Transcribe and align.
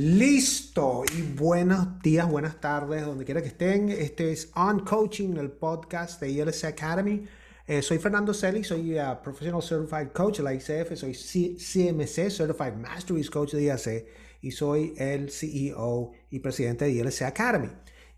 Listo 0.00 1.02
y 1.12 1.22
buenos 1.22 2.00
días, 2.00 2.30
buenas 2.30 2.60
tardes, 2.60 3.04
donde 3.04 3.24
quiera 3.24 3.42
que 3.42 3.48
estén. 3.48 3.88
Este 3.88 4.30
es 4.30 4.48
On 4.54 4.78
Coaching, 4.84 5.36
el 5.38 5.50
podcast 5.50 6.20
de 6.20 6.30
ILC 6.30 6.66
Academy. 6.66 7.24
Eh, 7.66 7.82
soy 7.82 7.98
Fernando 7.98 8.32
Celi, 8.32 8.62
soy 8.62 8.96
uh, 8.96 9.20
Professional 9.20 9.60
Certified 9.60 10.12
Coach 10.12 10.36
de 10.36 10.44
la 10.44 10.54
ICF, 10.54 10.94
soy 10.94 11.14
C 11.14 11.56
CMC, 11.56 12.30
Certified 12.30 12.74
Masteries 12.74 13.28
Coach 13.28 13.54
de 13.54 13.64
IAC 13.64 14.06
y 14.40 14.52
soy 14.52 14.94
el 14.98 15.32
CEO 15.32 16.12
y 16.30 16.38
presidente 16.38 16.84
de 16.84 16.92
ILC 16.92 17.22
Academy. 17.22 17.70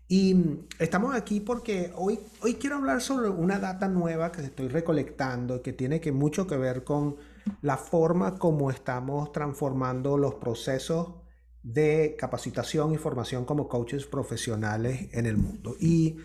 Y 0.07 0.35
mm, 0.35 0.67
estamos 0.77 1.15
aquí 1.15 1.39
porque 1.39 1.91
hoy, 1.95 2.19
hoy 2.41 2.55
quiero 2.59 2.75
hablar 2.75 3.01
sobre 3.01 3.29
una 3.29 3.57
data 3.57 3.87
nueva 3.87 4.31
que 4.31 4.43
estoy 4.43 4.67
recolectando 4.67 5.63
que 5.63 5.73
tiene 5.73 5.99
que 5.99 6.11
mucho 6.11 6.45
que 6.45 6.57
ver 6.57 6.83
con 6.83 7.15
la 7.63 7.77
forma 7.77 8.37
como 8.37 8.69
estamos 8.69 9.31
transformando 9.31 10.15
los 10.15 10.35
procesos 10.35 11.20
de 11.63 12.15
capacitación 12.17 12.93
y 12.93 12.97
formación 12.97 13.45
como 13.45 13.67
coaches 13.67 14.05
profesionales 14.05 15.09
en 15.13 15.25
el 15.25 15.37
mundo. 15.37 15.75
Y 15.79 16.17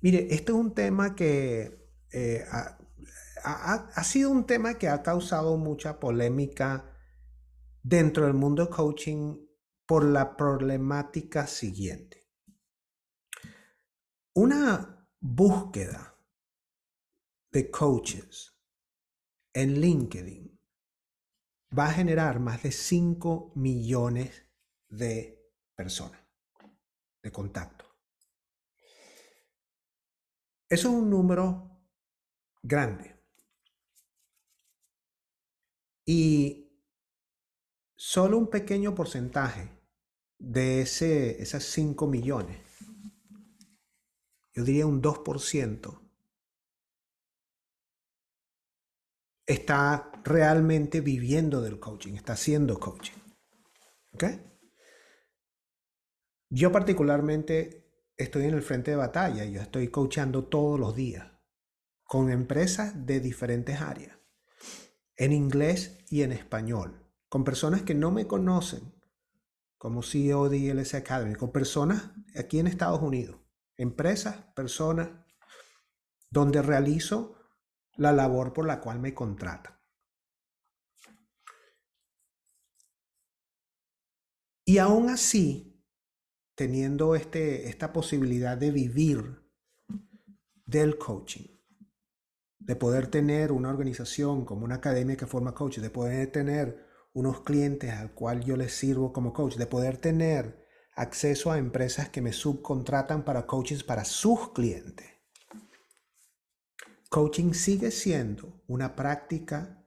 mire, 0.00 0.28
este 0.30 0.52
es 0.52 0.58
un 0.58 0.74
tema 0.74 1.14
que 1.14 1.88
eh, 2.12 2.44
ha, 2.50 2.78
ha, 3.44 4.04
sido 4.04 4.30
un 4.30 4.46
tema 4.46 4.74
que 4.74 4.88
ha 4.88 5.02
causado 5.02 5.56
mucha 5.56 6.00
polémica 6.00 6.90
dentro 7.82 8.24
del 8.24 8.34
mundo 8.34 8.64
de 8.64 8.70
coaching 8.70 9.36
por 9.86 10.04
la 10.04 10.36
problemática 10.36 11.46
siguiente. 11.46 12.26
Una 14.34 15.06
búsqueda 15.20 16.16
de 17.52 17.70
coaches 17.70 18.58
en 19.52 19.80
LinkedIn 19.80 20.60
va 21.76 21.86
a 21.86 21.92
generar 21.92 22.40
más 22.40 22.62
de 22.62 22.72
5 22.72 23.52
millones 23.54 24.43
de 24.96 25.52
personas, 25.74 26.20
de 27.22 27.32
contacto. 27.32 27.84
Es 30.68 30.84
un 30.84 31.10
número 31.10 31.84
grande. 32.62 33.14
Y 36.06 36.70
solo 37.94 38.38
un 38.38 38.48
pequeño 38.48 38.94
porcentaje 38.94 39.70
de 40.38 40.82
ese, 40.82 41.42
esas 41.42 41.64
5 41.64 42.06
millones, 42.06 42.60
yo 44.52 44.64
diría 44.64 44.86
un 44.86 45.02
2%, 45.02 46.00
está 49.46 50.12
realmente 50.24 51.00
viviendo 51.00 51.60
del 51.60 51.80
coaching, 51.80 52.14
está 52.14 52.34
haciendo 52.34 52.78
coaching. 52.78 53.18
¿Ok? 54.12 54.24
Yo 56.54 56.70
particularmente 56.70 57.84
estoy 58.16 58.44
en 58.44 58.54
el 58.54 58.62
frente 58.62 58.92
de 58.92 58.96
batalla, 58.96 59.44
yo 59.44 59.60
estoy 59.60 59.88
coachando 59.88 60.44
todos 60.44 60.78
los 60.78 60.94
días 60.94 61.32
con 62.04 62.30
empresas 62.30 63.06
de 63.06 63.18
diferentes 63.18 63.80
áreas, 63.80 64.16
en 65.16 65.32
inglés 65.32 65.98
y 66.10 66.22
en 66.22 66.30
español, 66.30 67.10
con 67.28 67.42
personas 67.42 67.82
que 67.82 67.96
no 67.96 68.12
me 68.12 68.28
conocen 68.28 68.94
como 69.78 70.04
CEO 70.04 70.48
de 70.48 70.58
ILS 70.58 70.94
Academy, 70.94 71.34
con 71.34 71.50
personas 71.50 72.12
aquí 72.36 72.60
en 72.60 72.68
Estados 72.68 73.02
Unidos, 73.02 73.40
empresas, 73.76 74.36
personas, 74.54 75.10
donde 76.30 76.62
realizo 76.62 77.34
la 77.96 78.12
labor 78.12 78.52
por 78.52 78.64
la 78.64 78.80
cual 78.80 79.00
me 79.00 79.12
contratan. 79.12 79.76
Y 84.64 84.78
aún 84.78 85.10
así, 85.10 85.73
teniendo 86.54 87.14
este, 87.14 87.68
esta 87.68 87.92
posibilidad 87.92 88.56
de 88.56 88.70
vivir 88.70 89.42
del 90.66 90.98
coaching, 90.98 91.46
de 92.58 92.76
poder 92.76 93.08
tener 93.08 93.52
una 93.52 93.70
organización 93.70 94.44
como 94.44 94.64
una 94.64 94.76
academia 94.76 95.16
que 95.16 95.26
forma 95.26 95.54
coaches, 95.54 95.82
de 95.82 95.90
poder 95.90 96.30
tener 96.30 96.86
unos 97.12 97.42
clientes 97.42 97.92
al 97.92 98.12
cual 98.12 98.44
yo 98.44 98.56
les 98.56 98.72
sirvo 98.72 99.12
como 99.12 99.32
coach, 99.32 99.56
de 99.56 99.66
poder 99.66 99.98
tener 99.98 100.64
acceso 100.96 101.50
a 101.50 101.58
empresas 101.58 102.08
que 102.08 102.22
me 102.22 102.32
subcontratan 102.32 103.24
para 103.24 103.46
coaches 103.46 103.82
para 103.82 104.04
sus 104.04 104.52
clientes. 104.52 105.06
Coaching 107.10 107.52
sigue 107.52 107.90
siendo 107.90 108.64
una 108.66 108.96
práctica 108.96 109.83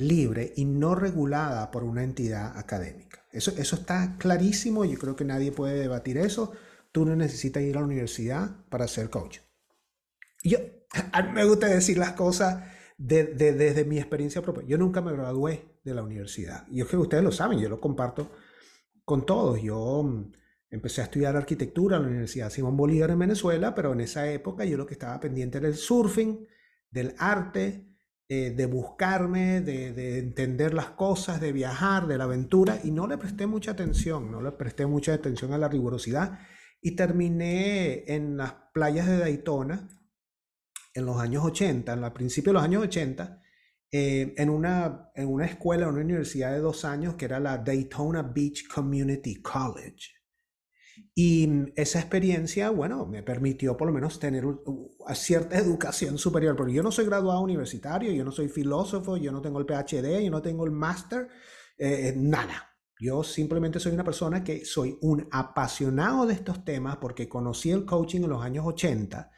libre 0.00 0.52
y 0.56 0.64
no 0.64 0.94
regulada 0.94 1.70
por 1.70 1.84
una 1.84 2.02
entidad 2.02 2.56
académica. 2.56 3.24
Eso, 3.32 3.52
eso 3.56 3.76
está 3.76 4.16
clarísimo, 4.18 4.84
yo 4.84 4.98
creo 4.98 5.14
que 5.14 5.24
nadie 5.24 5.52
puede 5.52 5.78
debatir 5.78 6.18
eso. 6.18 6.52
Tú 6.92 7.04
no 7.04 7.14
necesitas 7.14 7.62
ir 7.62 7.76
a 7.76 7.80
la 7.80 7.86
universidad 7.86 8.64
para 8.68 8.88
ser 8.88 9.10
coach. 9.10 9.38
Yo, 10.42 10.58
me 11.34 11.44
gusta 11.44 11.68
decir 11.68 11.98
las 11.98 12.12
cosas 12.12 12.64
desde 12.98 13.84
mi 13.84 13.98
experiencia 13.98 14.42
propia. 14.42 14.64
Yo 14.66 14.76
nunca 14.76 15.00
me 15.00 15.12
gradué 15.12 15.78
de 15.84 15.94
la 15.94 16.02
universidad. 16.02 16.66
Y 16.70 16.80
es 16.80 16.86
que 16.86 16.96
ustedes 16.96 17.24
lo 17.24 17.32
saben, 17.32 17.58
yo 17.58 17.68
lo 17.68 17.80
comparto 17.80 18.30
con 19.04 19.24
todos. 19.24 19.60
Yo 19.62 20.02
mm, 20.02 20.32
empecé 20.70 21.00
a 21.00 21.04
estudiar 21.04 21.36
arquitectura 21.36 21.96
en 21.96 22.02
la 22.02 22.08
Universidad 22.08 22.50
Simón 22.50 22.76
Bolívar 22.76 23.10
en 23.10 23.18
Venezuela, 23.18 23.74
pero 23.74 23.92
en 23.92 24.00
esa 24.00 24.30
época 24.30 24.64
yo 24.64 24.76
lo 24.76 24.86
que 24.86 24.94
estaba 24.94 25.18
pendiente 25.20 25.58
era 25.58 25.68
el 25.68 25.76
surfing, 25.76 26.46
del 26.90 27.14
arte, 27.18 27.89
eh, 28.32 28.52
de 28.52 28.66
buscarme, 28.66 29.60
de, 29.60 30.18
entender 30.20 30.72
las 30.72 30.90
cosas, 30.90 31.40
de 31.40 31.50
viajar, 31.50 32.06
de 32.06 32.16
la 32.16 32.24
aventura, 32.24 32.78
y 32.84 32.92
no 32.92 33.08
le 33.08 33.18
presté 33.18 33.48
mucha 33.48 33.72
atención, 33.72 34.30
no 34.30 34.40
le 34.40 34.52
presté 34.52 34.86
mucha 34.86 35.14
atención 35.14 35.52
a 35.52 35.58
la 35.58 35.66
rigurosidad, 35.66 36.38
y 36.80 36.94
terminé 36.94 38.04
en 38.06 38.36
las 38.36 38.54
playas 38.72 39.08
de 39.08 39.18
Daytona 39.18 39.88
en 40.94 41.06
los 41.06 41.16
años 41.16 41.44
80, 41.44 41.92
en 41.92 42.12
principio 42.12 42.50
de 42.50 42.54
los 42.54 42.62
años 42.62 42.84
80, 42.84 43.42
eh, 43.90 44.32
en, 44.36 44.48
una, 44.48 45.10
en 45.16 45.26
una 45.26 45.46
escuela, 45.46 45.86
en 45.86 45.94
una 45.94 46.04
universidad 46.04 46.52
de 46.52 46.60
dos 46.60 46.84
años 46.84 47.14
que 47.14 47.24
era 47.24 47.40
la 47.40 47.58
Daytona 47.58 48.22
Beach 48.22 48.68
Community 48.72 49.42
College. 49.42 50.19
Y 51.14 51.48
esa 51.76 52.00
experiencia, 52.00 52.70
bueno, 52.70 53.06
me 53.06 53.22
permitió 53.22 53.76
por 53.76 53.88
lo 53.88 53.92
menos 53.92 54.18
tener 54.18 54.44
cierta 55.14 55.58
educación 55.58 56.18
superior, 56.18 56.56
porque 56.56 56.72
yo 56.72 56.82
no 56.82 56.92
soy 56.92 57.06
graduado 57.06 57.40
universitario, 57.40 58.12
yo 58.12 58.24
no 58.24 58.32
soy 58.32 58.48
filósofo, 58.48 59.16
yo 59.16 59.32
no 59.32 59.42
tengo 59.42 59.58
el 59.58 59.66
PhD, 59.66 60.22
yo 60.24 60.30
no 60.30 60.42
tengo 60.42 60.64
el 60.64 60.70
máster, 60.70 61.28
eh, 61.78 62.14
nada. 62.16 62.66
Yo 62.98 63.22
simplemente 63.22 63.80
soy 63.80 63.92
una 63.92 64.04
persona 64.04 64.44
que 64.44 64.64
soy 64.64 64.98
un 65.00 65.26
apasionado 65.30 66.26
de 66.26 66.34
estos 66.34 66.64
temas 66.64 66.98
porque 66.98 67.28
conocí 67.28 67.70
el 67.70 67.86
coaching 67.86 68.22
en 68.22 68.30
los 68.30 68.42
años 68.42 68.66
80, 68.66 69.30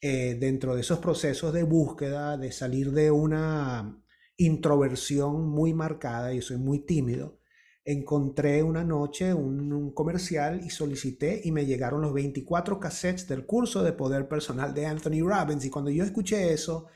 eh, 0.00 0.36
dentro 0.38 0.74
de 0.74 0.82
esos 0.82 0.98
procesos 0.98 1.52
de 1.52 1.62
búsqueda, 1.62 2.36
de 2.36 2.52
salir 2.52 2.92
de 2.92 3.10
una 3.10 4.02
introversión 4.36 5.48
muy 5.48 5.74
marcada, 5.74 6.32
y 6.34 6.42
soy 6.42 6.58
muy 6.58 6.84
tímido 6.84 7.38
encontré 7.88 8.62
una 8.62 8.84
noche 8.84 9.32
un, 9.32 9.92
comercial 9.94 10.60
y 10.62 10.68
solicité 10.68 11.40
y 11.42 11.52
me 11.52 11.64
llegaron 11.64 12.02
los 12.02 12.12
24 12.12 12.78
cassettes 12.78 13.26
del 13.26 13.46
curso 13.46 13.82
de 13.82 13.94
poder 13.94 14.28
personal 14.28 14.74
de 14.74 14.84
Anthony 14.84 15.26
Robbins. 15.26 15.64
Y 15.64 15.70
cuando 15.70 15.90
yo 15.90 16.04
escuché 16.04 16.52
eso, 16.52 16.88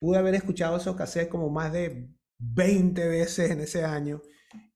pude 0.00 0.18
haber 0.18 0.34
escuchado 0.34 0.76
esos 0.76 0.96
cassettes 0.96 1.30
como 1.30 1.50
más 1.50 1.72
de 1.72 2.10
20 2.38 3.06
veces 3.06 3.52
en 3.52 3.60
ese 3.60 3.84
año. 3.84 4.22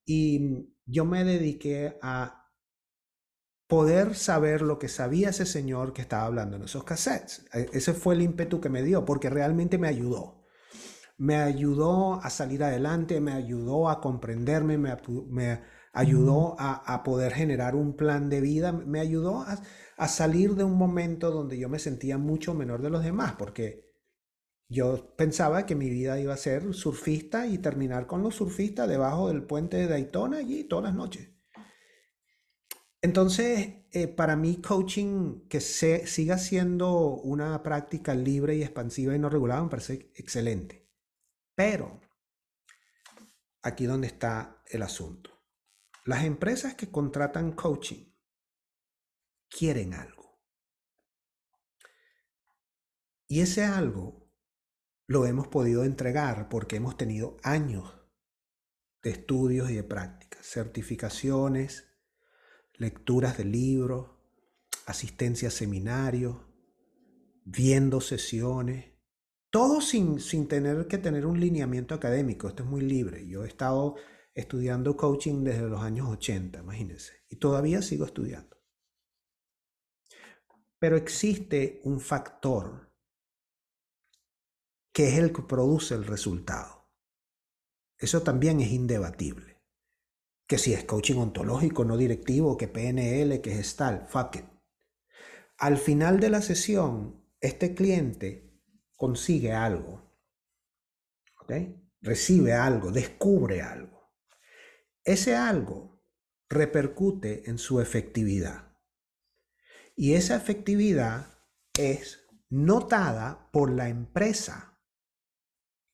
Y 0.05 0.69
yo 0.85 1.03
me 1.03 1.25
dediqué 1.25 1.97
a 2.01 2.47
poder 3.67 4.15
saber 4.15 4.61
lo 4.61 4.79
que 4.79 4.87
sabía 4.87 5.29
ese 5.29 5.45
señor 5.45 5.91
que 5.91 6.01
estaba 6.01 6.25
hablando 6.25 6.55
en 6.55 6.63
esos 6.63 6.85
cassettes. 6.85 7.45
E, 7.53 7.67
ese 7.73 7.93
fue 7.93 8.15
el 8.15 8.21
ímpetu 8.21 8.61
que 8.61 8.69
me 8.69 8.81
dio, 8.81 9.03
porque 9.03 9.29
realmente 9.29 9.77
me 9.77 9.89
ayudó 9.89 10.38
me 11.19 11.35
ayudó 11.35 12.15
a 12.23 12.29
salir 12.29 12.63
adelante, 12.63 13.19
me 13.19 13.33
ayudó 13.33 13.89
a 13.89 13.99
comprenderme, 13.99 14.77
me, 14.77 15.61
ayudó 15.91 16.55
a, 16.57 17.03
poder 17.03 17.33
generar 17.33 17.75
un 17.75 17.95
plan 17.97 18.29
de 18.29 18.39
vida, 18.39 18.71
me 18.71 19.01
ayudó 19.01 19.45
a, 19.97 20.07
salir 20.07 20.55
de 20.55 20.63
un 20.63 20.77
momento 20.77 21.29
donde 21.29 21.59
yo 21.59 21.67
me 21.67 21.77
sentía 21.77 22.17
mucho 22.17 22.53
menor 22.53 22.81
de 22.81 22.89
los 22.89 23.03
demás, 23.03 23.35
porque 23.37 23.85
yo 24.69 25.13
pensaba 25.17 25.65
que 25.65 25.75
mi 25.75 25.89
vida 25.89 26.19
iba 26.19 26.33
a 26.33 26.37
ser 26.37 26.73
surfista 26.73 27.47
y 27.47 27.57
terminar 27.57 28.07
con 28.07 28.23
los 28.23 28.35
surfistas 28.35 28.87
debajo 28.87 29.27
del 29.27 29.43
puente 29.43 29.75
de 29.75 29.87
Daytona 29.87 30.37
allí 30.37 30.63
todas 30.63 30.85
las 30.85 30.95
noches. 30.95 31.29
Entonces, 33.01 33.85
eh, 33.91 34.07
para 34.07 34.37
mí, 34.37 34.61
coaching 34.61 35.47
que 35.49 35.59
se, 35.59 36.07
siga 36.07 36.37
siendo 36.37 37.15
una 37.15 37.61
práctica 37.61 38.13
libre 38.13 38.55
y 38.55 38.63
expansiva 38.63 39.15
y 39.15 39.19
no 39.19 39.29
regulada 39.29 39.63
me 39.63 39.69
parece 39.69 40.11
excelente. 40.15 40.78
Pero, 41.59 41.99
aquí 43.63 43.85
donde 43.85 44.07
está 44.07 44.63
el 44.67 44.81
asunto. 44.81 45.43
Las 46.05 46.23
empresas 46.23 46.75
que 46.75 46.89
contratan 46.89 47.51
coaching 47.51 48.13
quieren 49.49 49.93
algo. 49.93 50.39
Y 53.27 53.41
ese 53.41 53.65
algo 53.65 54.31
lo 55.05 55.25
hemos 55.25 55.49
podido 55.49 55.83
entregar 55.83 56.47
porque 56.47 56.77
hemos 56.77 56.95
tenido 56.95 57.35
años 57.43 57.93
de 59.03 59.09
estudios 59.09 59.69
y 59.69 59.75
de 59.75 59.83
prácticas, 59.83 60.45
certificaciones, 60.45 61.89
lecturas 62.75 63.37
de 63.37 63.43
libros, 63.43 64.11
asistencia 64.85 65.49
a 65.49 65.51
seminarios, 65.51 66.37
viendo 67.43 67.99
sesiones, 67.99 68.93
todo 69.49 69.81
sin, 69.81 70.19
sin 70.19 70.47
tener 70.47 70.87
que 70.87 70.97
tener 70.97 71.25
un 71.25 71.39
lineamiento 71.39 71.95
académico. 71.95 72.47
Esto 72.47 72.63
es 72.63 72.69
muy 72.69 72.81
libre. 72.81 73.27
Yo 73.27 73.43
he 73.43 73.47
estado 73.47 73.95
estudiando 74.33 74.95
coaching 74.95 75.43
desde 75.43 75.67
los 75.67 75.81
años 75.81 76.07
80, 76.09 76.59
imagínense, 76.59 77.23
y 77.29 77.37
todavía 77.37 77.81
sigo 77.81 78.05
estudiando. 78.05 78.57
Pero 80.77 80.95
existe 80.95 81.81
un 81.83 81.99
factor 81.99 82.93
que 84.93 85.09
es 85.09 85.17
el 85.17 85.33
que 85.33 85.41
produce 85.41 85.95
el 85.95 86.05
resultado. 86.05 86.89
Eso 87.97 88.21
también 88.21 88.61
es 88.61 88.71
indebatible 88.71 89.59
que 90.49 90.57
si 90.57 90.73
es 90.73 90.83
coaching 90.83 91.17
ontológico, 91.17 91.85
no 91.85 91.95
directivo, 91.95 92.57
que 92.57 92.67
PNL, 92.67 93.39
que 93.39 93.59
es 93.59 93.75
tal, 93.75 94.07
fuck 94.07 94.37
it. 94.37 94.45
Al 95.57 95.77
final 95.77 96.19
de 96.19 96.29
la 96.31 96.41
sesión, 96.41 97.23
este 97.39 97.75
cliente 97.75 98.48
consigue 98.99 99.53
algo, 99.53 100.13
¿ok? 101.39 101.53
Recibe 102.01 102.51
algo, 102.51 102.91
descubre 102.91 103.61
algo. 103.61 104.11
Ese 105.05 105.37
algo 105.37 106.03
repercute 106.49 107.49
en 107.49 107.57
su 107.57 107.79
efectividad. 107.79 108.77
Y 109.95 110.15
esa 110.15 110.35
efectividad 110.35 111.39
es 111.77 112.27
notada 112.49 113.49
por 113.53 113.71
la 113.71 113.87
empresa 113.87 114.77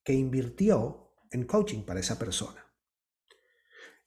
que 0.02 0.14
invirtió 0.14 1.14
en 1.30 1.44
coaching 1.44 1.84
para 1.84 2.00
esa 2.00 2.18
persona. 2.18 2.66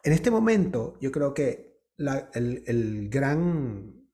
En 0.03 0.11
este 0.11 0.29
momento, 0.29 0.97
yo 0.99 1.09
creo 1.09 1.33
que 1.33 1.85
el, 2.33 3.09
gran, 3.09 4.09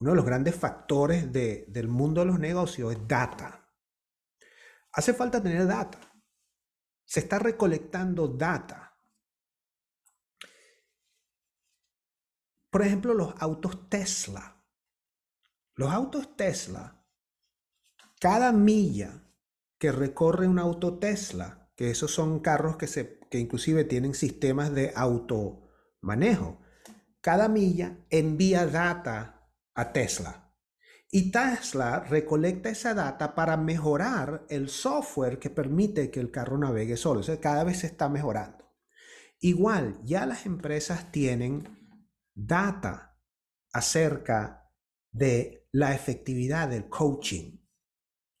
uno 0.00 0.10
de 0.10 0.16
los 0.16 0.24
grandes 0.24 0.56
factores 0.56 1.32
del 1.32 1.86
mundo 1.86 2.22
de 2.22 2.26
los 2.26 2.40
negocios 2.40 2.92
es 2.92 3.06
data. 3.06 3.67
Hace 4.98 5.14
falta 5.14 5.40
tener 5.40 5.64
data. 5.64 6.00
Se 7.04 7.20
está 7.20 7.38
recolectando 7.38 8.26
data. 8.26 8.98
Por 12.68 12.82
ejemplo, 12.82 13.14
los 13.14 13.32
autos 13.38 13.88
Tesla. 13.88 14.60
Los 15.76 15.92
autos 15.92 16.36
Tesla, 16.36 17.06
cada 18.18 18.50
milla 18.50 19.22
que 19.78 19.92
recorre 19.92 20.48
un 20.48 20.58
auto 20.58 20.98
Tesla, 20.98 21.70
que 21.76 21.92
esos 21.92 22.10
son 22.10 22.40
carros 22.40 22.76
que 22.76 22.88
se 22.88 23.20
que 23.30 23.38
inclusive 23.38 23.84
tienen 23.84 24.14
sistemas 24.14 24.74
de 24.74 24.92
automanejo. 24.96 26.60
Cada 27.20 27.48
milla 27.48 28.04
envía 28.10 28.66
data 28.66 29.48
a 29.76 29.92
Tesla. 29.92 30.47
Y 31.10 31.30
Tesla 31.30 32.00
recolecta 32.00 32.68
esa 32.68 32.92
data 32.92 33.34
para 33.34 33.56
mejorar 33.56 34.44
el 34.50 34.68
software 34.68 35.38
que 35.38 35.48
permite 35.48 36.10
que 36.10 36.20
el 36.20 36.30
carro 36.30 36.58
navegue 36.58 36.98
solo. 36.98 37.20
O 37.20 37.22
sea, 37.22 37.40
cada 37.40 37.64
vez 37.64 37.78
se 37.78 37.86
está 37.86 38.08
mejorando. 38.08 38.70
Igual, 39.40 40.00
ya 40.04 40.26
las 40.26 40.44
empresas 40.44 41.10
tienen 41.10 41.94
data 42.34 43.16
acerca 43.72 44.70
de 45.10 45.66
la 45.72 45.94
efectividad 45.94 46.68
del 46.68 46.88
coaching. 46.88 47.58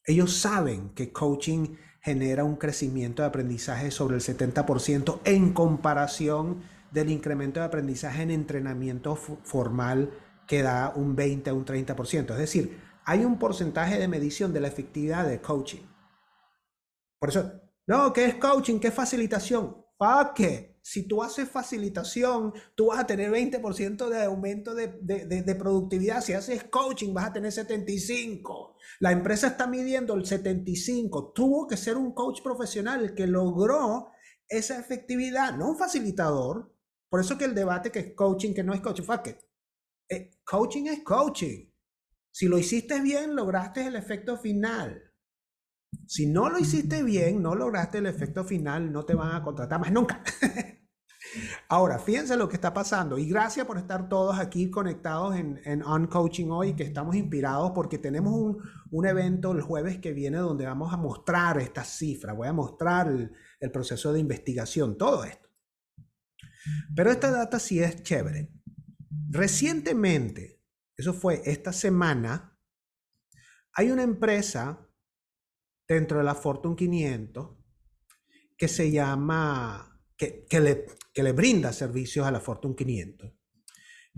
Ellos 0.04 0.36
saben 0.36 0.90
que 0.90 1.12
coaching 1.12 1.76
genera 2.02 2.44
un 2.44 2.56
crecimiento 2.56 3.22
de 3.22 3.28
aprendizaje 3.28 3.90
sobre 3.90 4.16
el 4.16 4.22
70% 4.22 5.20
en 5.24 5.52
comparación 5.52 6.62
del 6.90 7.10
incremento 7.10 7.60
de 7.60 7.66
aprendizaje 7.66 8.22
en 8.22 8.30
entrenamiento 8.30 9.16
formal 9.16 10.10
que 10.48 10.62
da 10.62 10.92
un 10.96 11.14
20 11.14 11.50
a 11.50 11.54
un 11.54 11.64
30%. 11.64 12.32
Es 12.32 12.38
decir, 12.38 12.80
hay 13.04 13.24
un 13.24 13.38
porcentaje 13.38 13.98
de 13.98 14.08
medición 14.08 14.52
de 14.52 14.60
la 14.60 14.68
efectividad 14.68 15.28
de 15.28 15.40
coaching. 15.40 15.82
Por 17.20 17.28
eso, 17.28 17.52
no, 17.86 18.12
¿qué 18.12 18.24
es 18.24 18.34
coaching? 18.34 18.80
¿Qué 18.80 18.88
es 18.88 18.94
facilitación? 18.94 19.84
¿Para 19.96 20.34
qué? 20.34 20.78
si 20.88 21.06
tú 21.06 21.22
haces 21.22 21.50
facilitación, 21.50 22.54
tú 22.74 22.86
vas 22.86 23.00
a 23.00 23.06
tener 23.06 23.30
20% 23.30 24.08
de 24.08 24.24
aumento 24.24 24.74
de, 24.74 25.54
productividad. 25.58 26.22
Si 26.22 26.32
haces 26.32 26.64
coaching, 26.64 27.12
vas 27.12 27.26
a 27.26 27.32
tener 27.34 27.52
75. 27.52 28.74
La 29.00 29.12
empresa 29.12 29.48
está 29.48 29.66
midiendo 29.66 30.14
el 30.14 30.24
75. 30.24 31.32
Tuvo 31.34 31.66
que 31.66 31.76
ser 31.76 31.98
un 31.98 32.14
coach 32.14 32.40
profesional 32.42 33.14
que 33.14 33.26
logró 33.26 34.12
esa 34.48 34.80
efectividad, 34.80 35.54
no 35.58 35.72
un 35.72 35.76
facilitador. 35.76 36.74
Por 37.10 37.20
eso 37.20 37.36
que 37.36 37.44
el 37.44 37.54
debate 37.54 37.92
que 37.92 37.98
es 37.98 38.14
coaching, 38.14 38.54
que 38.54 38.64
no 38.64 38.72
es 38.72 38.80
coaching, 38.80 39.04
fuck 39.04 39.26
it. 39.26 39.36
Eh, 40.08 40.30
coaching 40.44 40.86
es 40.86 41.02
coaching. 41.02 41.70
Si 42.30 42.46
lo 42.46 42.58
hiciste 42.58 43.00
bien, 43.00 43.34
lograste 43.34 43.86
el 43.86 43.96
efecto 43.96 44.36
final. 44.36 45.02
Si 46.06 46.26
no 46.26 46.48
lo 46.48 46.58
hiciste 46.58 47.02
bien, 47.02 47.42
no 47.42 47.54
lograste 47.54 47.98
el 47.98 48.06
efecto 48.06 48.44
final, 48.44 48.92
no 48.92 49.04
te 49.04 49.14
van 49.14 49.34
a 49.34 49.42
contratar 49.42 49.80
más 49.80 49.92
nunca. 49.92 50.22
Ahora, 51.68 51.98
fíjense 51.98 52.36
lo 52.36 52.48
que 52.48 52.56
está 52.56 52.72
pasando 52.72 53.18
y 53.18 53.28
gracias 53.28 53.66
por 53.66 53.76
estar 53.76 54.08
todos 54.08 54.38
aquí 54.38 54.70
conectados 54.70 55.36
en, 55.36 55.60
en 55.64 55.82
On 55.82 56.06
Coaching 56.06 56.48
hoy, 56.50 56.74
que 56.74 56.84
estamos 56.84 57.14
inspirados 57.16 57.72
porque 57.74 57.98
tenemos 57.98 58.32
un, 58.32 58.62
un, 58.90 59.06
evento 59.06 59.52
el 59.52 59.60
jueves 59.60 59.98
que 59.98 60.12
viene 60.12 60.38
donde 60.38 60.64
vamos 60.64 60.92
a 60.92 60.96
mostrar 60.96 61.58
estas 61.58 61.88
cifras, 61.88 62.36
voy 62.36 62.48
a 62.48 62.52
mostrar 62.52 63.08
el, 63.08 63.32
el 63.60 63.70
proceso 63.70 64.12
de 64.12 64.20
investigación, 64.20 64.96
todo 64.96 65.24
esto. 65.24 65.48
Pero 66.94 67.10
esta 67.10 67.30
data 67.30 67.58
sí 67.58 67.80
es 67.80 68.02
chévere. 68.02 68.50
Recientemente, 69.30 70.62
eso 70.96 71.12
fue 71.14 71.42
esta 71.44 71.72
semana, 71.72 72.58
hay 73.74 73.90
una 73.90 74.02
empresa 74.02 74.86
dentro 75.86 76.18
de 76.18 76.24
la 76.24 76.34
Fortune 76.34 76.76
500 76.76 77.56
que 78.56 78.68
se 78.68 78.90
llama, 78.90 80.02
que, 80.16 80.44
que, 80.46 80.60
le, 80.60 80.86
que 81.14 81.22
le 81.22 81.32
brinda 81.32 81.72
servicios 81.72 82.26
a 82.26 82.30
la 82.30 82.40
Fortune 82.40 82.74
500, 82.74 83.32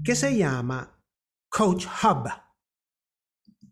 que 0.02 0.16
se 0.16 0.36
llama 0.36 1.04
Coach 1.48 1.86
Hub. 2.02 2.26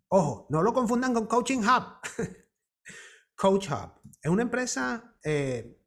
Ojo, 0.08 0.46
no 0.50 0.62
lo 0.62 0.72
confundan 0.72 1.14
con 1.14 1.26
Coaching 1.26 1.60
Hub. 1.60 2.00
Coach 3.34 3.70
Hub 3.70 3.98
es 4.22 4.30
una 4.30 4.42
empresa 4.42 5.16
eh, 5.22 5.80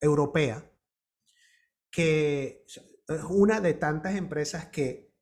europea 0.00 0.72
que 1.90 2.64
es 3.08 3.22
una 3.28 3.60
de 3.60 3.74
tantas 3.74 4.16
empresas 4.16 4.66
que 4.66 5.14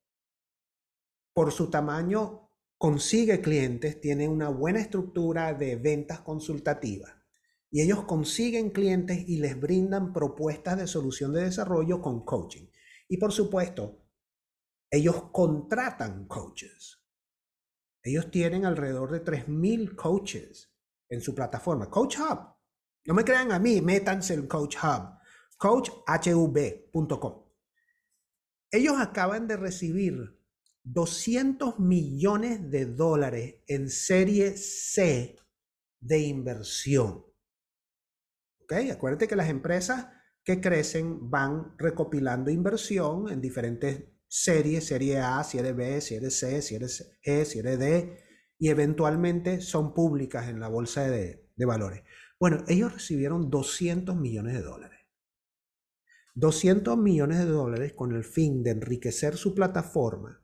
por 1.33 1.51
su 1.51 1.69
tamaño 1.69 2.49
consigue 2.77 3.41
clientes, 3.41 3.99
tiene 4.01 4.27
una 4.27 4.49
buena 4.49 4.79
estructura 4.79 5.53
de 5.53 5.75
ventas 5.75 6.21
consultativas 6.21 7.13
y 7.75 7.81
ellos 7.81 8.05
consiguen 8.05 8.69
clientes 8.69 9.27
y 9.27 9.37
les 9.37 9.59
brindan 9.59 10.13
propuestas 10.13 10.77
de 10.77 10.87
solución 10.87 11.33
de 11.33 11.43
desarrollo 11.43 12.01
con 12.01 12.23
coaching. 12.23 12.67
Y 13.09 13.17
por 13.17 13.33
supuesto, 13.33 14.07
ellos 14.89 15.29
contratan 15.31 16.25
coaches. 16.25 17.01
Ellos 18.01 18.31
tienen 18.31 18.65
alrededor 18.65 19.11
de 19.11 19.23
3.000 19.23 19.95
coaches 19.95 20.73
en 21.09 21.19
su 21.19 21.35
plataforma. 21.35 21.89
Coach 21.89 22.17
Hub. 22.19 22.55
No 23.05 23.13
me 23.13 23.25
crean 23.25 23.51
a 23.51 23.59
mí, 23.59 23.81
métanse 23.81 24.35
en 24.35 24.47
Coach 24.47 24.77
Hub. 24.81 25.19
CoachHub.com. 25.57 27.44
Ellos 28.71 28.95
acaban 28.99 29.47
de 29.47 29.57
recibir 29.57 30.39
200 30.83 31.79
millones 31.79 32.69
de 32.69 32.85
dólares 32.85 33.55
en 33.67 33.89
serie 33.89 34.57
C 34.57 35.35
de 35.99 36.19
inversión. 36.19 37.25
¿Ok? 38.61 38.73
Acuérdate 38.91 39.27
que 39.27 39.35
las 39.35 39.49
empresas 39.49 40.07
que 40.43 40.61
crecen 40.61 41.29
van 41.29 41.75
recopilando 41.77 42.51
inversión 42.51 43.29
en 43.29 43.41
diferentes 43.41 44.03
series, 44.27 44.85
serie 44.85 45.19
A, 45.19 45.43
serie 45.43 45.73
B, 45.73 46.01
serie 46.01 46.29
C, 46.29 46.61
serie 46.61 46.87
E, 47.23 47.45
serie 47.45 47.77
D, 47.77 48.19
y 48.59 48.69
eventualmente 48.69 49.61
son 49.61 49.93
públicas 49.93 50.47
en 50.47 50.59
la 50.59 50.67
bolsa 50.67 51.07
de, 51.07 51.49
de 51.55 51.65
valores. 51.65 52.03
Bueno, 52.39 52.63
ellos 52.67 52.93
recibieron 52.93 53.49
200 53.49 54.15
millones 54.15 54.53
de 54.53 54.61
dólares. 54.61 54.94
200 56.35 56.97
millones 56.97 57.39
de 57.39 57.45
dólares 57.45 57.93
con 57.93 58.13
el 58.13 58.23
fin 58.23 58.61
de 58.61 58.71
enriquecer 58.71 59.37
su 59.37 59.55
plataforma 59.55 60.41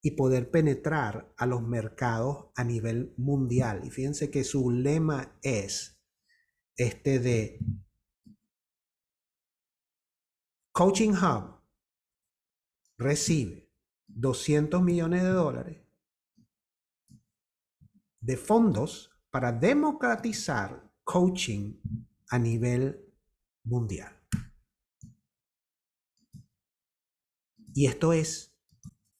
y 0.00 0.12
poder 0.12 0.50
penetrar 0.50 1.32
a 1.36 1.46
los 1.46 1.62
mercados 1.62 2.46
a 2.54 2.62
nivel 2.62 3.14
mundial. 3.16 3.82
Y 3.84 3.90
fíjense 3.90 4.30
que 4.30 4.44
su 4.44 4.70
lema 4.70 5.38
es 5.42 6.00
este 6.76 7.18
de 7.18 7.58
Coaching 10.72 11.12
Hub 11.12 11.60
recibe 12.96 13.70
200 14.06 14.82
millones 14.82 15.22
de 15.22 15.28
dólares 15.30 15.84
de 18.20 18.36
fondos 18.36 19.10
para 19.30 19.52
democratizar 19.52 20.90
coaching 21.02 21.80
a 22.30 22.38
nivel 22.38 23.12
mundial. 23.64 24.13
Y 27.74 27.88
esto 27.88 28.12
es 28.12 28.56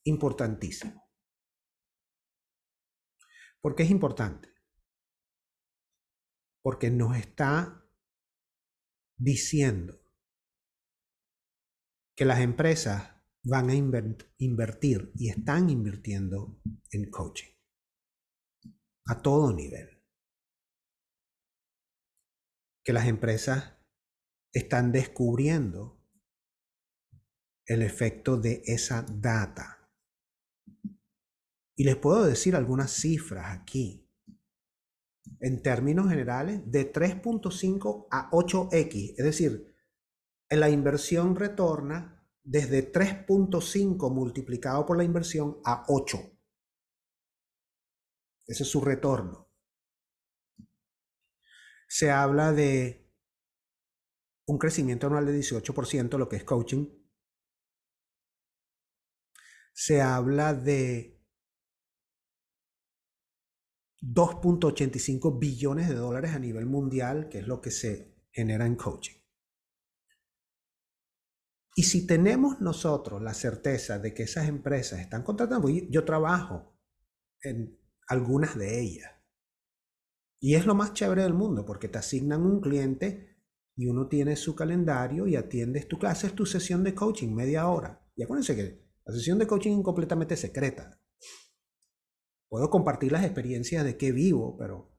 importantísimo. 0.05 1.11
¿Por 3.61 3.75
qué 3.75 3.83
es 3.83 3.91
importante? 3.91 4.49
Porque 6.63 6.91
nos 6.91 7.17
está 7.17 7.85
diciendo 9.19 10.01
que 12.17 12.25
las 12.25 12.41
empresas 12.41 13.11
van 13.43 13.71
a 13.71 13.75
invertir 13.75 15.13
y 15.17 15.31
están 15.31 15.69
invirtiendo 15.69 16.61
en 16.91 17.11
coaching 17.11 17.53
a 19.07 19.21
todo 19.21 19.53
nivel. 19.53 20.03
Que 22.85 22.93
las 22.93 23.07
empresas 23.07 23.75
están 24.53 24.93
descubriendo 24.93 26.04
el 27.67 27.83
efecto 27.83 28.37
de 28.37 28.63
esa 28.67 29.03
data. 29.03 29.91
Y 31.77 31.85
les 31.85 31.97
puedo 31.97 32.25
decir 32.25 32.55
algunas 32.55 32.93
cifras 32.93 33.59
aquí. 33.59 34.09
En 35.41 35.63
términos 35.63 36.09
generales, 36.09 36.61
de 36.67 36.93
3.5 36.93 38.07
a 38.11 38.31
8x, 38.31 39.15
es 39.17 39.25
decir, 39.25 39.75
la 40.51 40.71
inversión 40.71 41.35
retorna 41.35 42.25
desde 42.43 42.93
3.5 42.93 44.13
multiplicado 44.13 44.87
por 44.87 44.97
la 44.97 45.05
inversión 45.05 45.59
a 45.65 45.85
8. 45.89 46.19
Ese 48.47 48.63
es 48.63 48.69
su 48.69 48.81
retorno. 48.81 49.51
Se 51.89 52.11
habla 52.11 52.53
de 52.53 53.11
un 54.47 54.59
crecimiento 54.59 55.07
anual 55.07 55.27
de 55.27 55.39
18%, 55.39 56.19
lo 56.19 56.29
que 56.29 56.37
es 56.37 56.45
coaching. 56.45 57.04
Se 59.75 60.01
habla 60.01 60.55
de 60.55 61.21
2.85 64.01 65.39
billones 65.39 65.89
de 65.89 65.97
dólares 65.97 66.33
a 66.33 66.39
nivel 66.39 66.67
mundial, 66.67 67.29
que 67.29 67.39
es 67.41 67.47
lo 67.47 67.61
que 67.61 67.71
se 67.71 68.15
genera 68.31 68.67
en 68.67 68.77
coaching. 68.77 69.19
Y 71.77 71.83
si 71.83 72.07
tenemos 72.07 72.61
nosotros 72.61 73.21
la 73.21 73.35
certeza 73.35 73.99
de 73.99 74.15
que 74.15 74.23
esas 74.23 74.49
empresas 74.49 75.01
están 75.01 75.25
contratando, 75.25 75.69
yo 75.69 76.05
trabajo 76.05 76.79
en 77.43 77.77
algunas 78.07 78.57
de 78.57 78.81
ellas. 78.81 79.11
Y 80.39 80.55
es 80.55 80.67
lo 80.67 80.77
más 80.77 80.93
chévere 80.93 81.23
del 81.23 81.35
mundo 81.35 81.65
porque 81.65 81.89
te 81.89 81.99
asignan 81.99 82.43
un 82.43 82.61
cliente 82.61 83.43
y 83.75 83.87
uno 83.87 84.07
tiene 84.07 84.37
su 84.37 84.55
calendario 84.55 85.27
y 85.27 85.35
atiendes 85.35 85.89
tu 85.89 85.99
clase, 85.99 86.29
es 86.29 86.35
tu 86.35 86.47
sesión 86.47 86.85
de 86.85 86.95
coaching, 86.95 87.35
media 87.35 87.67
hora. 87.67 88.07
Y 88.15 88.23
acuérdense 88.23 88.55
que 88.55 88.84
la 89.07 89.15
sesión 89.15 89.39
de 89.39 89.47
coaching 89.47 89.79
es 89.79 89.85
completamente 89.85 90.37
secreta. 90.37 91.01
Puedo 92.49 92.71
compartir 92.71 93.13
las 93.13 93.25
experiencias 93.25 93.85
de 93.85 93.97
qué 93.97 94.13
vivo, 94.13 94.57
pero 94.57 94.97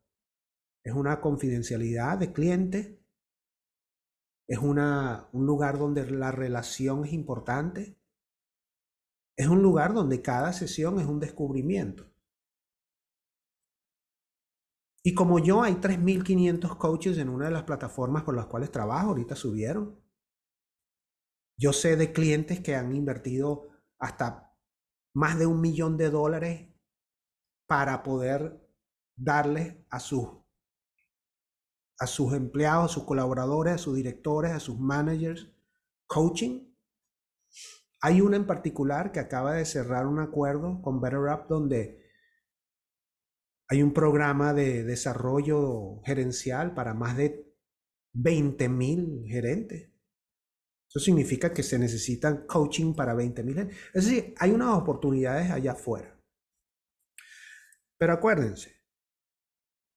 es 0.83 0.93
una 0.93 1.21
confidencialidad 1.21 2.17
de 2.17 2.33
cliente 2.33 3.05
es 4.47 4.59
una, 4.59 5.27
un 5.33 5.45
lugar 5.45 5.79
donde 5.79 6.09
la 6.09 6.31
relación 6.31 7.05
es 7.05 7.13
importante. 7.13 7.99
Es 9.37 9.47
un 9.47 9.61
lugar 9.61 9.93
donde 9.93 10.21
cada 10.21 10.53
sesión 10.53 10.99
es 10.99 11.07
un 11.07 11.19
descubrimiento. 11.19 12.11
Y 15.03 15.13
como 15.13 15.39
yo, 15.39 15.61
hay 15.61 15.73
3.500 15.73 16.77
coaches 16.77 17.17
en 17.17 17.29
una 17.29 17.45
de 17.45 17.51
las 17.51 17.63
plataformas 17.63 18.23
por 18.23 18.35
las 18.35 18.47
cuales 18.47 18.71
trabajo, 18.71 19.09
ahorita 19.09 19.35
subieron. 19.35 19.99
Yo 21.57 21.73
sé 21.73 21.95
de 21.95 22.11
clientes 22.11 22.59
que 22.59 22.75
han 22.75 22.95
invertido 22.95 23.69
hasta 23.99 24.53
más 25.13 25.39
de 25.39 25.45
un 25.45 25.61
millón 25.61 25.97
de 25.97 26.09
dólares 26.09 26.69
para 27.67 28.03
poder 28.03 28.61
darles 29.15 29.75
a 29.89 29.99
sus 29.99 30.27
a 31.97 32.07
sus 32.07 32.33
empleados, 32.33 32.91
a 32.91 32.93
sus 32.93 33.05
colaboradores, 33.05 33.75
a 33.75 33.77
sus 33.77 33.95
directores, 33.95 34.51
a 34.51 34.59
sus 34.59 34.77
managers, 34.77 35.49
coaching. 36.07 36.73
Hay 38.01 38.19
una 38.19 38.35
en 38.35 38.45
particular 38.45 39.13
que 39.13 39.21
acaba 39.21 39.53
de 39.53 39.65
cerrar 39.65 40.05
un 40.05 40.19
acuerdo 40.19 40.81
con 40.81 40.99
BetterUp 40.99 41.47
donde 41.47 42.03
hay 43.67 43.81
un 43.81 43.93
programa 43.93 44.53
de 44.53 44.83
desarrollo 44.83 46.01
gerencial 46.03 46.73
para 46.73 46.93
más 46.93 47.17
de 47.17 47.51
20 48.13 48.69
mil 48.69 49.23
gerentes. 49.27 49.94
Eso 50.95 51.03
significa 51.03 51.53
que 51.53 51.61
se 51.61 51.77
necesitan 51.77 52.47
coaching 52.47 52.93
para 52.93 53.13
20 53.13 53.43
mil 53.43 53.69
Es 53.93 54.05
decir, 54.05 54.33
hay 54.37 54.51
unas 54.51 54.77
oportunidades 54.77 55.51
allá 55.51 55.73
afuera. 55.73 56.17
Pero 57.97 58.13
acuérdense, 58.13 58.71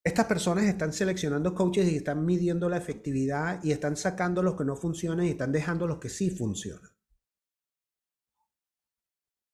estas 0.05 0.27
personas 0.27 0.65
están 0.65 0.93
seleccionando 0.93 1.55
coaches 1.55 1.89
y 1.89 1.97
están 1.97 2.25
midiendo 2.25 2.69
la 2.69 2.79
efectividad 2.79 3.63
y 3.63 3.71
están 3.71 3.97
sacando 3.97 4.43
los 4.43 4.57
que 4.57 4.65
no 4.65 4.75
funcionan 4.75 5.27
y 5.27 5.31
están 5.31 5.53
dejando 5.53 5.87
los 5.87 5.99
que 5.99 6.09
sí 6.09 6.31
funcionan. 6.31 6.91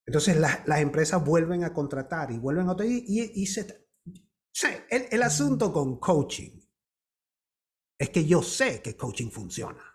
Entonces 0.07 0.39
las 0.39 0.81
empresas 0.81 1.23
vuelven 1.23 1.65
a 1.65 1.75
contratar 1.75 2.31
y 2.31 2.39
vuelven 2.39 2.71
a... 2.71 2.77
Y, 2.85 3.43
y, 3.43 3.47
se, 3.47 3.87
el 4.89 5.23
asunto 5.23 5.73
con 5.73 5.99
coaching 5.99 6.59
es 7.99 8.09
que 8.09 8.25
yo 8.25 8.43
sé 8.43 8.81
que 8.81 8.97
coaching 8.97 9.31
funciona. 9.31 9.94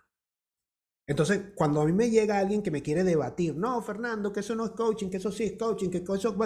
Entonces, 1.10 1.42
cuando 1.56 1.80
a 1.80 1.86
mí 1.86 1.92
me 1.92 2.08
llega 2.08 2.38
alguien 2.38 2.62
que 2.62 2.70
me 2.70 2.82
quiere 2.82 3.02
debatir, 3.02 3.56
no, 3.56 3.82
Fernando, 3.82 4.32
que 4.32 4.38
eso 4.38 4.54
no 4.54 4.66
es 4.66 4.70
coaching, 4.70 5.10
que 5.10 5.16
eso 5.16 5.32
sí 5.32 5.42
es 5.42 5.58
coaching, 5.58 5.90
que 5.90 6.04
eso... 6.14 6.36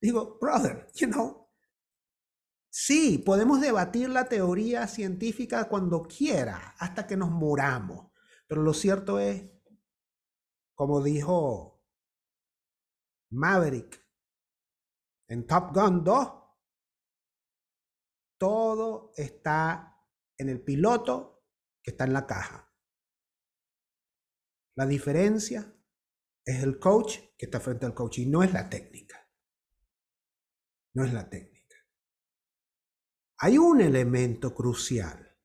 Digo, 0.00 0.38
brother, 0.40 0.86
you 0.94 1.08
know, 1.08 1.46
Sí, 2.70 3.18
podemos 3.18 3.60
debatir 3.60 4.08
la 4.08 4.26
teoría 4.26 4.86
científica 4.86 5.68
cuando 5.68 6.04
quiera, 6.04 6.74
hasta 6.78 7.06
que 7.06 7.18
nos 7.18 7.30
muramos. 7.30 8.10
Pero 8.46 8.62
lo 8.62 8.72
cierto 8.72 9.18
es, 9.18 9.44
como 10.74 11.02
dijo 11.02 11.84
Maverick 13.30 14.02
en 15.26 15.46
Top 15.46 15.74
Gun 15.74 16.02
2, 16.02 16.32
todo 18.38 19.12
está 19.16 20.02
en 20.38 20.48
el 20.48 20.62
piloto 20.62 21.44
que 21.82 21.90
está 21.90 22.04
en 22.04 22.14
la 22.14 22.26
caja. 22.26 22.67
La 24.78 24.86
diferencia 24.86 25.74
es 26.44 26.62
el 26.62 26.78
coach 26.78 27.18
que 27.36 27.46
está 27.46 27.58
frente 27.58 27.84
al 27.84 27.94
coach 27.94 28.18
y 28.18 28.26
no 28.26 28.44
es 28.44 28.52
la 28.52 28.70
técnica. 28.70 29.28
No 30.94 31.04
es 31.04 31.12
la 31.12 31.28
técnica. 31.28 31.74
Hay 33.38 33.58
un 33.58 33.80
elemento 33.80 34.54
crucial 34.54 35.36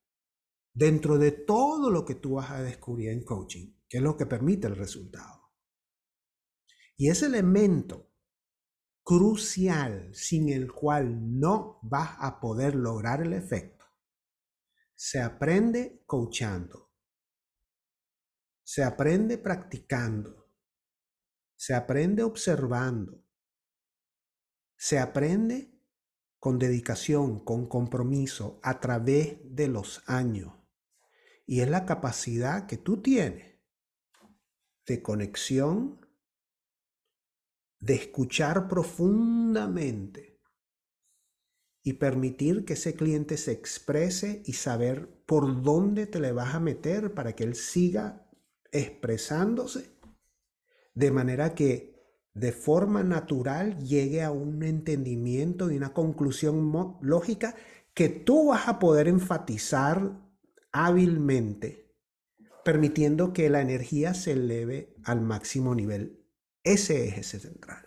dentro 0.72 1.18
de 1.18 1.32
todo 1.32 1.90
lo 1.90 2.06
que 2.06 2.14
tú 2.14 2.36
vas 2.36 2.52
a 2.52 2.62
descubrir 2.62 3.10
en 3.10 3.26
coaching, 3.26 3.76
que 3.90 3.98
es 3.98 4.04
lo 4.04 4.16
que 4.16 4.28
permite 4.28 4.68
el 4.68 4.76
resultado. 4.76 5.52
Y 6.96 7.10
ese 7.10 7.26
elemento 7.26 8.14
crucial 9.04 10.14
sin 10.14 10.50
el 10.50 10.72
cual 10.72 11.40
no 11.40 11.80
vas 11.82 12.18
a 12.20 12.40
poder 12.40 12.76
lograr 12.76 13.24
el 13.24 13.34
efecto, 13.34 13.84
se 14.94 15.20
aprende 15.20 16.04
coachando, 16.06 16.83
se 18.64 18.84
aprende 18.84 19.38
practicando, 19.38 20.50
se 21.56 21.74
aprende 21.74 22.24
observando, 22.24 23.24
se 24.78 25.00
aprende 25.00 25.74
con 26.40 26.60
dedicación, 26.60 27.44
con 27.44 27.68
compromiso, 27.68 28.60
a 28.64 28.80
través 28.80 29.38
de 29.44 29.70
los 29.70 30.04
años. 30.08 30.54
Y 31.46 31.62
es 31.62 31.70
la 31.70 31.86
capacidad 31.86 32.68
que 32.68 32.78
tú 32.78 33.02
tienes 33.02 33.62
de 34.86 35.02
conexión, 35.02 36.06
de 37.80 37.96
escuchar 37.96 38.68
profundamente 38.68 40.42
y 41.82 41.94
permitir 41.94 42.66
que 42.66 42.74
ese 42.74 42.96
cliente 42.96 43.38
se 43.38 43.52
exprese 43.52 44.42
y 44.46 44.54
saber 44.54 45.24
por 45.26 45.64
dónde 45.64 46.08
te 46.08 46.20
le 46.20 46.32
vas 46.32 46.56
a 46.56 46.60
meter 46.60 47.14
para 47.14 47.36
que 47.36 47.44
él 47.44 47.56
siga 47.56 48.30
expresándose 48.74 49.94
de 50.96 51.12
manera 51.12 51.56
que 51.56 51.94
de 52.34 52.52
forma 52.52 53.04
natural 53.04 53.78
llegue 53.80 54.24
a 54.24 54.32
un 54.32 54.64
entendimiento 54.64 55.72
y 55.72 55.78
una 55.78 55.94
conclusión 55.94 56.98
lógica 57.02 57.56
que 57.94 58.10
tú 58.10 58.48
vas 58.48 58.68
a 58.68 58.80
poder 58.80 59.08
enfatizar 59.08 60.20
hábilmente, 60.72 61.96
permitiendo 62.66 63.34
que 63.34 63.50
la 63.50 63.62
energía 63.62 64.16
se 64.16 64.32
eleve 64.32 64.96
al 65.04 65.22
máximo 65.22 65.76
nivel. 65.76 66.26
Ese 66.64 67.08
es 67.08 67.18
ese 67.20 67.40
central. 67.40 67.86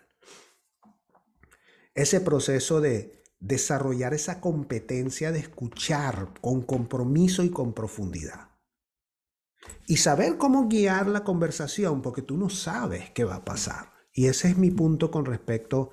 Ese 1.95 2.21
proceso 2.21 2.81
de 2.81 3.25
desarrollar 3.41 4.15
esa 4.15 4.41
competencia 4.41 5.33
de 5.33 5.41
escuchar 5.41 6.35
con 6.41 6.63
compromiso 6.63 7.43
y 7.43 7.51
con 7.51 7.73
profundidad. 7.73 8.56
Y 9.87 9.99
saber 9.99 10.37
cómo 10.37 10.69
guiar 10.69 11.07
la 11.09 11.25
conversación, 11.25 12.03
porque 12.03 12.23
tú 12.23 12.37
no 12.37 12.49
sabes 12.49 13.11
qué 13.11 13.25
va 13.25 13.37
a 13.37 13.45
pasar. 13.45 13.93
Y 14.13 14.27
ese 14.27 14.49
es 14.49 14.57
mi 14.57 14.71
punto 14.71 15.11
con 15.11 15.25
respecto 15.25 15.93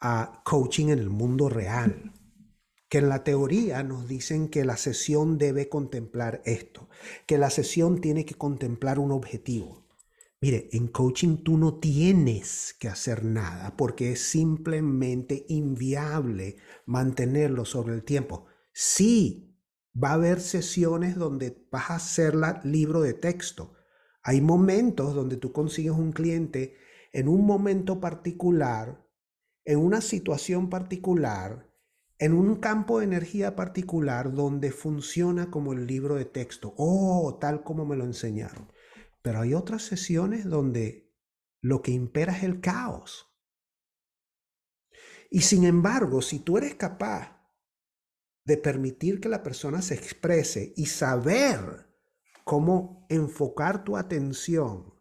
a 0.00 0.42
coaching 0.44 0.88
en 0.88 0.98
el 0.98 1.10
mundo 1.10 1.48
real. 1.48 2.12
Que 2.88 2.98
en 2.98 3.08
la 3.08 3.22
teoría 3.22 3.82
nos 3.82 4.08
dicen 4.08 4.48
que 4.48 4.64
la 4.64 4.76
sesión 4.76 5.38
debe 5.38 5.68
contemplar 5.68 6.42
esto, 6.44 6.88
que 7.26 7.38
la 7.38 7.50
sesión 7.50 8.00
tiene 8.00 8.24
que 8.24 8.34
contemplar 8.34 8.98
un 8.98 9.12
objetivo. 9.12 9.86
Mire, 10.42 10.70
en 10.72 10.88
coaching 10.88 11.44
tú 11.44 11.58
no 11.58 11.78
tienes 11.78 12.74
que 12.78 12.88
hacer 12.88 13.24
nada 13.24 13.76
porque 13.76 14.12
es 14.12 14.22
simplemente 14.22 15.44
inviable 15.48 16.56
mantenerlo 16.86 17.66
sobre 17.66 17.94
el 17.94 18.04
tiempo. 18.04 18.46
Sí, 18.72 19.49
Va 19.92 20.10
a 20.10 20.14
haber 20.14 20.40
sesiones 20.40 21.16
donde 21.16 21.66
vas 21.70 21.90
a 21.90 21.96
hacer 21.96 22.34
libro 22.64 23.00
de 23.00 23.14
texto. 23.14 23.74
Hay 24.22 24.40
momentos 24.40 25.14
donde 25.14 25.36
tú 25.36 25.52
consigues 25.52 25.92
un 25.92 26.12
cliente 26.12 26.76
en 27.12 27.28
un 27.28 27.44
momento 27.44 28.00
particular, 28.00 29.04
en 29.64 29.78
una 29.78 30.00
situación 30.00 30.70
particular, 30.70 31.68
en 32.18 32.34
un 32.34 32.56
campo 32.56 32.98
de 32.98 33.06
energía 33.06 33.56
particular 33.56 34.32
donde 34.32 34.72
funciona 34.72 35.50
como 35.50 35.72
el 35.72 35.86
libro 35.86 36.16
de 36.16 36.26
texto, 36.26 36.74
o 36.76 37.38
tal 37.40 37.62
como 37.64 37.86
me 37.86 37.96
lo 37.96 38.04
enseñaron. 38.04 38.70
Pero 39.22 39.40
hay 39.40 39.54
otras 39.54 39.82
sesiones 39.82 40.44
donde 40.44 41.10
lo 41.62 41.82
que 41.82 41.92
impera 41.92 42.36
es 42.36 42.42
el 42.42 42.60
caos. 42.60 43.26
Y 45.30 45.42
sin 45.42 45.64
embargo, 45.64 46.22
si 46.22 46.40
tú 46.40 46.58
eres 46.58 46.74
capaz 46.74 47.39
de 48.44 48.56
permitir 48.56 49.20
que 49.20 49.28
la 49.28 49.42
persona 49.42 49.82
se 49.82 49.94
exprese 49.94 50.72
y 50.76 50.86
saber 50.86 51.86
cómo 52.44 53.06
enfocar 53.08 53.84
tu 53.84 53.96
atención 53.96 54.94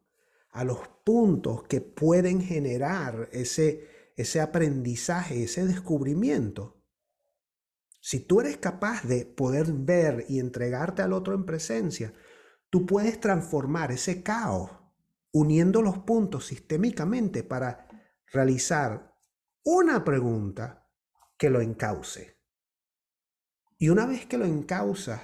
a 0.51 0.63
los 0.63 0.79
puntos 1.03 1.63
que 1.63 1.81
pueden 1.81 2.41
generar 2.41 3.29
ese, 3.31 3.88
ese 4.15 4.41
aprendizaje, 4.41 5.43
ese 5.43 5.65
descubrimiento. 5.65 6.84
Si 8.01 8.19
tú 8.19 8.41
eres 8.41 8.58
capaz 8.58 9.03
de 9.03 9.25
poder 9.25 9.72
ver 9.72 10.25
y 10.29 10.39
entregarte 10.39 11.01
al 11.01 11.13
otro 11.13 11.34
en 11.34 11.46
presencia, 11.46 12.13
tú 12.69 12.86
puedes 12.86 13.19
transformar 13.19 13.91
ese 13.91 14.24
caos 14.24 14.72
uniendo 15.31 15.81
los 15.81 16.00
puntos 16.00 16.48
sistémicamente 16.48 17.43
para 17.43 17.88
realizar 18.31 19.15
una 19.63 20.03
pregunta 20.03 20.88
que 21.38 21.50
lo 21.50 21.62
encauce. 21.62 22.38
Y 23.80 23.90
una 23.90 24.06
vez 24.06 24.26
que 24.26 24.38
lo 24.38 24.46
encausas, 24.46 25.22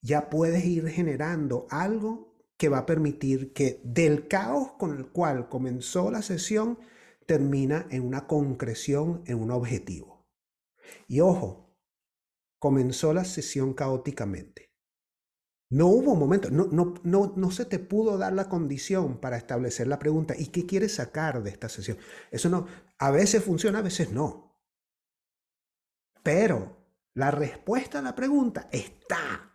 ya 0.00 0.30
puedes 0.30 0.64
ir 0.64 0.88
generando 0.88 1.66
algo 1.68 2.38
que 2.56 2.68
va 2.68 2.78
a 2.78 2.86
permitir 2.86 3.52
que 3.52 3.80
del 3.84 4.28
caos 4.28 4.72
con 4.78 4.96
el 4.96 5.08
cual 5.10 5.48
comenzó 5.48 6.10
la 6.10 6.22
sesión 6.22 6.78
termina 7.26 7.86
en 7.90 8.06
una 8.06 8.26
concreción, 8.26 9.22
en 9.26 9.40
un 9.40 9.50
objetivo. 9.50 10.28
Y 11.08 11.20
ojo, 11.20 11.76
comenzó 12.60 13.12
la 13.12 13.24
sesión 13.24 13.74
caóticamente. 13.74 14.72
No 15.70 15.88
hubo 15.88 16.14
momento, 16.14 16.50
no, 16.50 16.66
no, 16.66 16.94
no, 17.02 17.34
no 17.36 17.50
se 17.50 17.66
te 17.66 17.78
pudo 17.78 18.16
dar 18.16 18.32
la 18.32 18.48
condición 18.48 19.20
para 19.20 19.36
establecer 19.36 19.86
la 19.88 19.98
pregunta, 19.98 20.34
¿y 20.38 20.46
qué 20.46 20.66
quieres 20.66 20.94
sacar 20.94 21.42
de 21.42 21.50
esta 21.50 21.68
sesión? 21.68 21.98
Eso 22.30 22.48
no, 22.48 22.66
a 22.98 23.10
veces 23.10 23.44
funciona, 23.44 23.80
a 23.80 23.82
veces 23.82 24.10
no. 24.12 24.56
Pero 26.22 26.77
la 27.18 27.32
respuesta 27.32 27.98
a 27.98 28.02
la 28.02 28.14
pregunta 28.14 28.68
está 28.70 29.52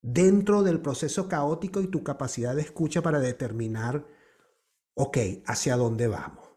dentro 0.00 0.62
del 0.62 0.80
proceso 0.80 1.28
caótico 1.28 1.80
y 1.80 1.88
tu 1.88 2.04
capacidad 2.04 2.54
de 2.54 2.62
escucha 2.62 3.02
para 3.02 3.18
determinar, 3.18 4.06
ok, 4.94 5.18
hacia 5.46 5.76
dónde 5.76 6.06
vamos. 6.06 6.48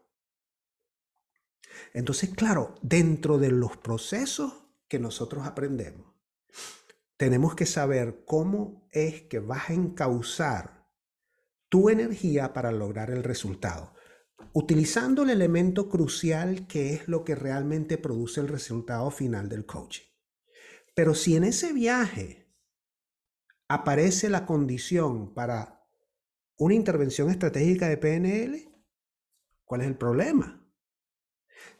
Entonces, 1.92 2.30
claro, 2.30 2.76
dentro 2.80 3.38
de 3.38 3.50
los 3.50 3.76
procesos 3.76 4.52
que 4.86 5.00
nosotros 5.00 5.48
aprendemos, 5.48 6.06
tenemos 7.16 7.56
que 7.56 7.66
saber 7.66 8.24
cómo 8.24 8.88
es 8.92 9.22
que 9.22 9.40
vas 9.40 9.70
a 9.70 9.72
encauzar 9.72 10.88
tu 11.68 11.90
energía 11.90 12.52
para 12.52 12.70
lograr 12.70 13.10
el 13.10 13.24
resultado 13.24 13.92
utilizando 14.52 15.22
el 15.22 15.30
elemento 15.30 15.88
crucial 15.88 16.66
que 16.66 16.94
es 16.94 17.08
lo 17.08 17.24
que 17.24 17.34
realmente 17.34 17.98
produce 17.98 18.40
el 18.40 18.48
resultado 18.48 19.10
final 19.10 19.48
del 19.48 19.66
coaching. 19.66 20.04
Pero 20.94 21.14
si 21.14 21.36
en 21.36 21.44
ese 21.44 21.72
viaje 21.72 22.46
aparece 23.68 24.30
la 24.30 24.46
condición 24.46 25.34
para 25.34 25.84
una 26.56 26.74
intervención 26.74 27.30
estratégica 27.30 27.88
de 27.88 27.96
PNL, 27.96 28.72
¿cuál 29.64 29.80
es 29.80 29.88
el 29.88 29.96
problema? 29.96 30.60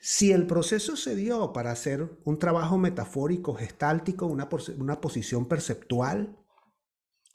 Si 0.01 0.33
el 0.33 0.47
proceso 0.47 0.97
se 0.97 1.15
dio 1.15 1.53
para 1.53 1.71
hacer 1.71 2.19
un 2.25 2.39
trabajo 2.39 2.77
metafórico, 2.77 3.55
gestáltico, 3.55 4.27
una, 4.27 4.49
una 4.79 5.01
posición 5.01 5.47
perceptual, 5.47 6.37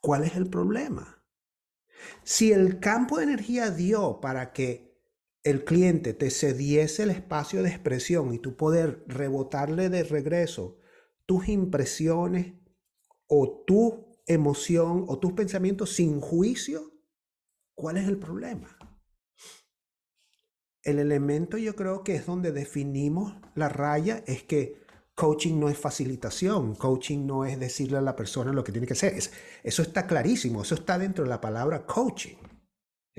¿cuál 0.02 0.26
es 0.26 0.36
el 0.36 0.50
problema? 0.50 1.24
Si 2.24 2.52
el 2.52 2.80
campo 2.80 3.18
de 3.18 3.24
energía 3.24 3.72
dio 3.72 4.20
para 4.20 4.52
que 4.52 4.89
el 5.50 5.64
cliente 5.64 6.14
te 6.14 6.30
cediese 6.30 7.04
el 7.04 7.12
espacio 7.12 7.64
de 7.64 7.70
expresión 7.70 8.34
y 8.34 8.40
tú 8.40 8.56
poder 8.56 9.04
rebotarle 9.08 9.90
de 9.90 10.04
regreso 10.04 10.78
tus 11.26 11.48
impresiones 11.50 12.54
o 13.28 13.64
tu 13.66 14.18
emoción 14.26 15.06
o 15.08 15.20
tus 15.20 15.34
pensamientos 15.34 15.94
sin 15.96 16.20
juicio, 16.20 16.94
¿cuál 17.76 17.98
es 17.98 18.08
el 18.08 18.18
problema? 18.18 18.78
El 20.84 21.00
elemento 21.00 21.58
yo 21.58 21.76
creo 21.76 22.04
que 22.04 22.16
es 22.16 22.26
donde 22.26 22.52
definimos 22.52 23.36
la 23.56 23.70
raya 23.70 24.24
es 24.26 24.44
que 24.44 24.80
coaching 25.14 25.60
no 25.60 25.70
es 25.70 25.78
facilitación, 25.78 26.76
coaching 26.76 27.28
no 27.28 27.44
es 27.46 27.60
decirle 27.60 27.98
a 27.98 28.02
la 28.02 28.16
persona 28.16 28.54
lo 28.54 28.64
que 28.64 28.72
tiene 28.72 28.88
que 28.88 28.94
hacer. 28.94 29.14
eso 29.64 29.82
está 29.82 30.08
clarísimo, 30.08 30.62
eso 30.62 30.76
está 30.76 30.98
dentro 30.98 31.26
de 31.26 31.30
la 31.30 31.42
palabra 31.42 31.86
coaching. 31.86 32.38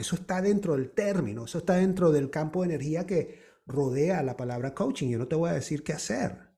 Eso 0.01 0.17
está 0.17 0.41
dentro 0.41 0.73
del 0.77 0.93
término, 0.93 1.45
eso 1.45 1.59
está 1.59 1.75
dentro 1.75 2.11
del 2.11 2.31
campo 2.31 2.63
de 2.63 2.69
energía 2.69 3.07
que 3.07 3.39
rodea 3.67 4.23
la 4.23 4.35
palabra 4.35 4.75
coaching. 4.75 5.11
Yo 5.11 5.19
no 5.19 5.29
te 5.29 5.37
voy 5.37 5.51
a 5.51 5.53
decir 5.53 5.85
qué 5.85 5.93
hacer. 5.93 6.49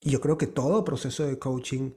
Y 0.00 0.10
yo 0.10 0.20
creo 0.20 0.38
que 0.38 0.46
todo 0.46 0.82
proceso 0.82 1.26
de 1.26 1.38
coaching 1.38 1.92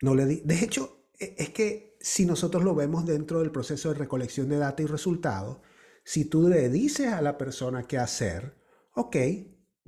no 0.00 0.14
le 0.14 0.24
di 0.24 0.40
de 0.44 0.64
hecho 0.64 1.10
e, 1.18 1.34
es 1.38 1.50
que 1.50 1.98
si 2.00 2.24
nosotros 2.24 2.64
lo 2.64 2.74
vemos 2.74 3.04
dentro 3.04 3.40
del 3.40 3.50
proceso 3.50 3.90
de 3.90 3.98
recolección 3.98 4.48
de 4.48 4.56
data 4.56 4.82
y 4.82 4.86
resultados, 4.86 5.58
si 6.02 6.24
tú 6.24 6.48
le 6.48 6.70
dices 6.70 7.08
a 7.12 7.20
la 7.20 7.36
persona 7.36 7.86
qué 7.86 7.98
hacer, 7.98 8.56
ok, 8.94 9.16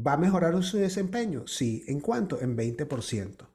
¿va 0.07 0.15
a 0.15 0.19
mejorar 0.19 0.63
su 0.63 0.77
desempeño? 0.77 1.47
Sí, 1.47 1.85
¿en 1.87 2.01
cuánto? 2.01 2.39
En 2.41 2.55
20% 2.57 3.50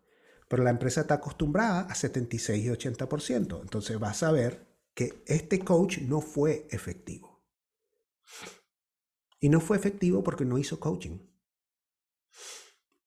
pero 0.56 0.64
la 0.64 0.70
empresa 0.70 1.02
está 1.02 1.16
acostumbrada 1.16 1.82
a 1.82 1.96
76 1.96 2.64
y 2.64 2.70
80%. 2.70 3.60
Entonces 3.62 4.00
vas 4.00 4.24
a 4.24 4.32
ver 4.32 4.66
que 4.94 5.22
este 5.28 5.60
coach 5.60 5.98
no 5.98 6.22
fue 6.22 6.66
efectivo. 6.72 7.46
Y 9.42 9.50
no 9.50 9.60
fue 9.60 9.76
efectivo 9.76 10.24
porque 10.24 10.46
no 10.46 10.58
hizo 10.58 10.80
coaching. 10.80 11.20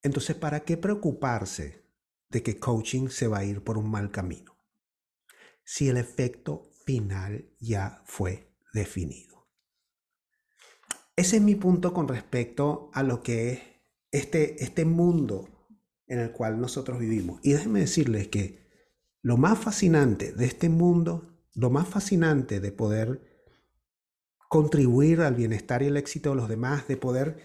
Entonces, 0.02 0.36
¿para 0.36 0.60
qué 0.60 0.76
preocuparse 0.76 1.86
de 2.28 2.42
que 2.42 2.58
coaching 2.58 3.08
se 3.08 3.28
va 3.28 3.38
a 3.38 3.44
ir 3.44 3.64
por 3.64 3.78
un 3.78 3.90
mal 3.90 4.10
camino? 4.10 4.54
Si 5.64 5.88
el 5.88 5.96
efecto 5.96 6.68
final 6.84 7.48
ya 7.60 8.02
fue 8.04 8.52
definido. 8.74 9.48
Ese 11.16 11.36
es 11.36 11.42
mi 11.42 11.54
punto 11.54 11.94
con 11.94 12.08
respecto 12.08 12.90
a 12.92 13.02
lo 13.02 13.22
que 13.22 13.52
es 13.52 13.60
este, 14.10 14.62
este 14.62 14.84
mundo 14.84 15.57
en 16.08 16.18
el 16.18 16.32
cual 16.32 16.60
nosotros 16.60 16.98
vivimos. 16.98 17.40
Y 17.42 17.52
déjenme 17.52 17.80
decirles 17.80 18.28
que 18.28 18.66
lo 19.22 19.36
más 19.36 19.58
fascinante 19.58 20.32
de 20.32 20.46
este 20.46 20.68
mundo, 20.68 21.38
lo 21.54 21.70
más 21.70 21.88
fascinante 21.88 22.60
de 22.60 22.72
poder 22.72 23.20
contribuir 24.48 25.20
al 25.20 25.34
bienestar 25.34 25.82
y 25.82 25.86
el 25.86 25.96
éxito 25.96 26.30
de 26.30 26.36
los 26.36 26.48
demás, 26.48 26.88
de 26.88 26.96
poder 26.96 27.36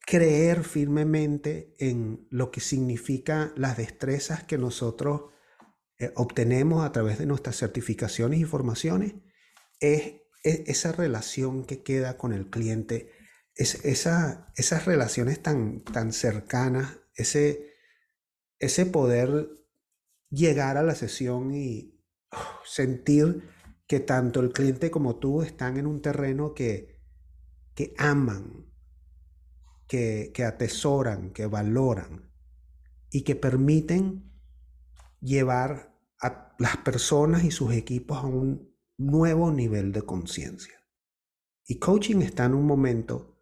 creer 0.00 0.64
firmemente 0.64 1.74
en 1.78 2.26
lo 2.30 2.50
que 2.50 2.60
significa 2.60 3.52
las 3.56 3.76
destrezas 3.76 4.42
que 4.44 4.58
nosotros 4.58 5.30
eh, 5.98 6.12
obtenemos 6.16 6.84
a 6.84 6.92
través 6.92 7.18
de 7.18 7.26
nuestras 7.26 7.56
certificaciones 7.56 8.40
y 8.40 8.44
formaciones 8.44 9.14
es, 9.80 10.14
esa 10.42 10.92
relación 10.92 11.64
que 11.64 11.82
queda 11.82 12.16
con 12.16 12.32
el 12.32 12.48
cliente, 12.48 13.12
es, 13.54 13.84
esa, 13.84 14.46
esas 14.56 14.86
relaciones 14.86 15.42
tan, 15.42 15.82
tan 15.82 16.12
cercanas, 16.12 17.00
ese, 17.14 17.67
ese 18.58 18.86
poder 18.86 19.48
llegar 20.30 20.76
a 20.76 20.82
la 20.82 20.94
sesión 20.94 21.54
y 21.54 21.98
sentir 22.64 23.48
que 23.86 24.00
tanto 24.00 24.40
el 24.40 24.52
cliente 24.52 24.90
como 24.90 25.16
tú 25.16 25.42
están 25.42 25.78
en 25.78 25.86
un 25.86 26.02
terreno 26.02 26.52
que, 26.54 27.00
que 27.74 27.94
aman, 27.96 28.66
que, 29.86 30.30
que 30.34 30.44
atesoran, 30.44 31.32
que 31.32 31.46
valoran 31.46 32.30
y 33.10 33.22
que 33.22 33.34
permiten 33.34 34.30
llevar 35.20 35.96
a 36.20 36.54
las 36.58 36.76
personas 36.78 37.44
y 37.44 37.50
sus 37.50 37.72
equipos 37.72 38.18
a 38.18 38.26
un 38.26 38.76
nuevo 38.98 39.50
nivel 39.50 39.92
de 39.92 40.02
conciencia. 40.02 40.84
Y 41.66 41.78
coaching 41.78 42.20
está 42.22 42.44
en 42.44 42.54
un 42.54 42.66
momento 42.66 43.38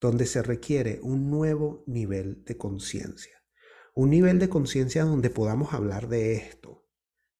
donde 0.00 0.26
se 0.26 0.42
requiere 0.42 1.00
un 1.02 1.30
nuevo 1.30 1.84
nivel 1.86 2.44
de 2.44 2.56
conciencia. 2.58 3.35
Un 3.98 4.10
nivel 4.10 4.38
de 4.38 4.50
conciencia 4.50 5.04
donde 5.06 5.30
podamos 5.30 5.72
hablar 5.72 6.08
de 6.08 6.34
esto, 6.34 6.86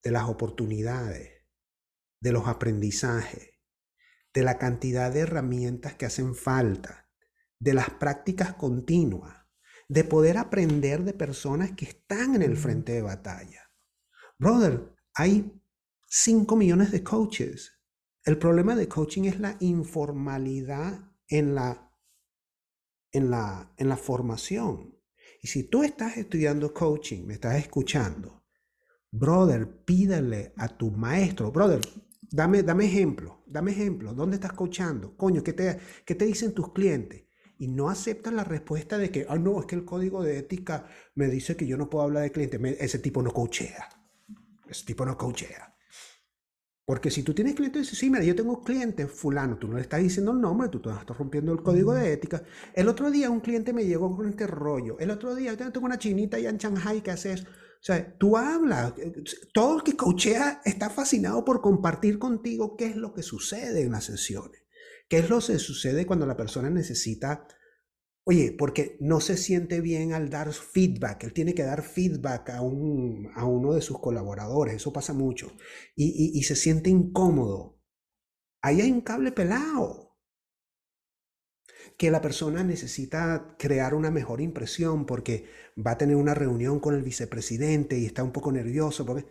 de 0.03 0.11
las 0.11 0.27
oportunidades, 0.27 1.45
de 2.23 2.33
los 2.33 2.49
aprendizajes, 2.49 3.51
de 4.33 4.43
la 4.43 4.57
cantidad 4.57 5.13
de 5.13 5.21
herramientas 5.21 5.97
que 5.97 6.07
hacen 6.07 6.35
falta, 6.35 7.11
de 7.61 7.75
las 7.75 7.91
prácticas 7.91 8.55
continuas, 8.55 9.45
de 9.91 10.05
poder 10.05 10.39
aprender 10.39 11.05
de 11.05 11.13
personas 11.13 11.73
que 11.73 11.85
están 11.85 12.35
en 12.35 12.41
el 12.41 12.57
frente 12.57 12.93
de 12.93 13.03
batalla. 13.03 13.71
Brother, 14.39 14.97
hay 15.13 15.61
5 16.07 16.57
millones 16.57 16.91
de 16.91 17.05
coaches. 17.05 17.83
El 18.25 18.39
problema 18.39 18.75
de 18.77 18.89
coaching 18.89 19.25
es 19.25 19.41
la 19.41 19.59
informalidad 19.61 21.13
en 21.29 21.55
la, 21.55 21.93
en 23.13 23.31
la, 23.31 23.75
en 23.77 23.91
la 23.91 23.99
formación. 23.99 24.96
Y 25.47 25.49
si 25.49 25.63
tú 25.63 25.85
estás 25.85 26.17
estudiando 26.17 26.75
coaching, 26.75 27.25
me 27.25 27.35
estás 27.35 27.55
escuchando, 27.55 28.43
brother, 29.13 29.85
pídale 29.85 30.53
a 30.57 30.67
tu 30.67 30.91
maestro, 30.91 31.53
brother, 31.53 31.81
dame, 32.33 32.65
dame 32.65 32.87
ejemplo, 32.87 33.45
dame 33.47 33.71
ejemplo, 33.71 34.13
¿dónde 34.13 34.35
estás 34.35 34.55
coachando? 34.55 35.17
Coño, 35.17 35.45
¿qué 35.45 35.53
te, 35.53 35.79
qué 36.05 36.17
te 36.17 36.25
dicen 36.25 36.53
tus 36.53 36.73
clientes? 36.73 37.27
y 37.61 37.69
no 37.69 37.89
aceptan 37.89 38.35
la 38.35 38.43
respuesta 38.43 38.99
de 38.99 39.13
que, 39.13 39.25
ah, 39.29 39.39
no, 39.39 39.61
es 39.61 39.67
que 39.67 39.77
el 39.77 39.85
código 39.85 40.21
de 40.21 40.37
ética 40.39 40.89
me 41.15 41.29
dice 41.29 41.57
que 41.57 41.67
yo 41.69 41.77
no 41.77 41.89
puedo 41.89 42.05
hablar 42.05 42.25
de 42.25 42.33
cliente. 42.33 42.59
ese 42.85 42.99
tipo 42.99 43.23
no 43.23 43.31
coachea. 43.31 43.89
Ese 44.69 44.85
tipo 44.85 45.07
no 45.07 45.17
coachea. 45.17 45.76
Porque 46.87 47.11
si 47.11 47.25
tú 47.25 47.35
tienes 47.35 47.57
clientes, 47.57 47.83
dices, 47.83 47.99
sí, 47.99 48.09
mira, 48.09 48.23
yo 48.23 48.37
tengo 48.37 48.63
clientes, 48.63 49.11
fulano, 49.11 49.59
tú 49.59 49.67
no 49.67 49.75
le 49.75 49.83
estás 49.83 50.01
diciendo 50.01 50.31
el 50.31 50.41
nombre, 50.41 50.69
tú 50.69 50.79
estás 50.79 51.05
rompiendo 51.19 51.53
el 51.53 51.61
código 51.61 51.93
de 51.93 52.13
ética. 52.13 52.45
El 52.73 52.89
otro 52.89 53.11
día 53.11 53.29
un 53.29 53.41
cliente 53.41 53.73
me 53.73 53.85
llegó 53.85 54.15
con 54.17 54.29
este 54.29 54.47
rollo. 54.47 54.97
El 55.01 55.11
otro 55.11 55.35
día 55.35 55.53
yo 55.53 55.73
tengo 55.73 55.85
una 55.85 55.99
chinita 55.99 56.37
allá 56.37 56.49
en 56.49 56.59
Shanghai 56.59 57.03
que 57.03 57.11
hace 57.11 57.33
eso. 57.33 57.45
O 57.45 57.85
sea, 57.87 58.17
tú 58.17 58.37
hablas, 58.37 58.95
todo 59.53 59.79
el 59.79 59.83
que 59.83 59.97
coachea 59.97 60.63
está 60.65 60.89
fascinado 60.89 61.45
por 61.45 61.61
compartir 61.61 62.21
contigo 62.21 62.77
qué 62.77 62.87
es 62.87 62.97
lo 62.97 63.13
que 63.13 63.25
sucede 63.25 63.83
en 63.83 63.91
las 63.91 64.05
sesiones. 64.05 64.63
¿Qué 65.09 65.19
es 65.19 65.29
lo 65.29 65.41
que 65.41 65.59
sucede 65.59 66.07
cuando 66.07 66.25
la 66.25 66.37
persona 66.37 66.71
necesita, 66.71 67.49
oye, 68.27 68.53
porque 68.59 68.99
no 69.01 69.21
se 69.21 69.39
siente 69.39 69.81
bien 69.83 70.13
al 70.15 70.31
dar 70.31 70.53
feedback, 70.53 71.25
él 71.25 71.35
tiene 71.35 71.55
que 71.55 71.65
dar 71.65 71.83
feedback 71.83 72.51
a, 72.51 72.63
un, 72.63 73.31
a 73.37 73.47
uno 73.47 73.75
de 73.75 73.83
sus 73.83 74.01
colaboradores, 74.01 74.77
eso 74.77 74.93
pasa 74.93 75.15
mucho, 75.15 75.53
y, 75.97 76.33
y 76.39 76.43
se 76.45 76.57
siente 76.57 76.91
incómodo. 76.91 77.81
Ahí 78.63 78.81
hay 78.83 78.93
un 78.93 79.03
cable 79.03 79.33
pelado 79.33 80.19
que 81.97 82.11
la 82.11 82.21
persona 82.21 82.63
necesita 82.65 83.57
crear 83.59 83.95
una 83.95 84.11
mejor 84.11 84.41
impresión 84.41 85.07
porque 85.07 85.47
va 85.85 85.93
a 85.93 85.99
tener 85.99 86.17
una 86.17 86.35
reunión 86.35 86.81
con 86.81 86.95
el 86.95 87.03
vicepresidente 87.03 87.99
y 87.99 88.07
está 88.07 88.23
un 88.23 88.33
poco 88.33 88.53
nervioso. 88.53 89.05
Porque 89.07 89.27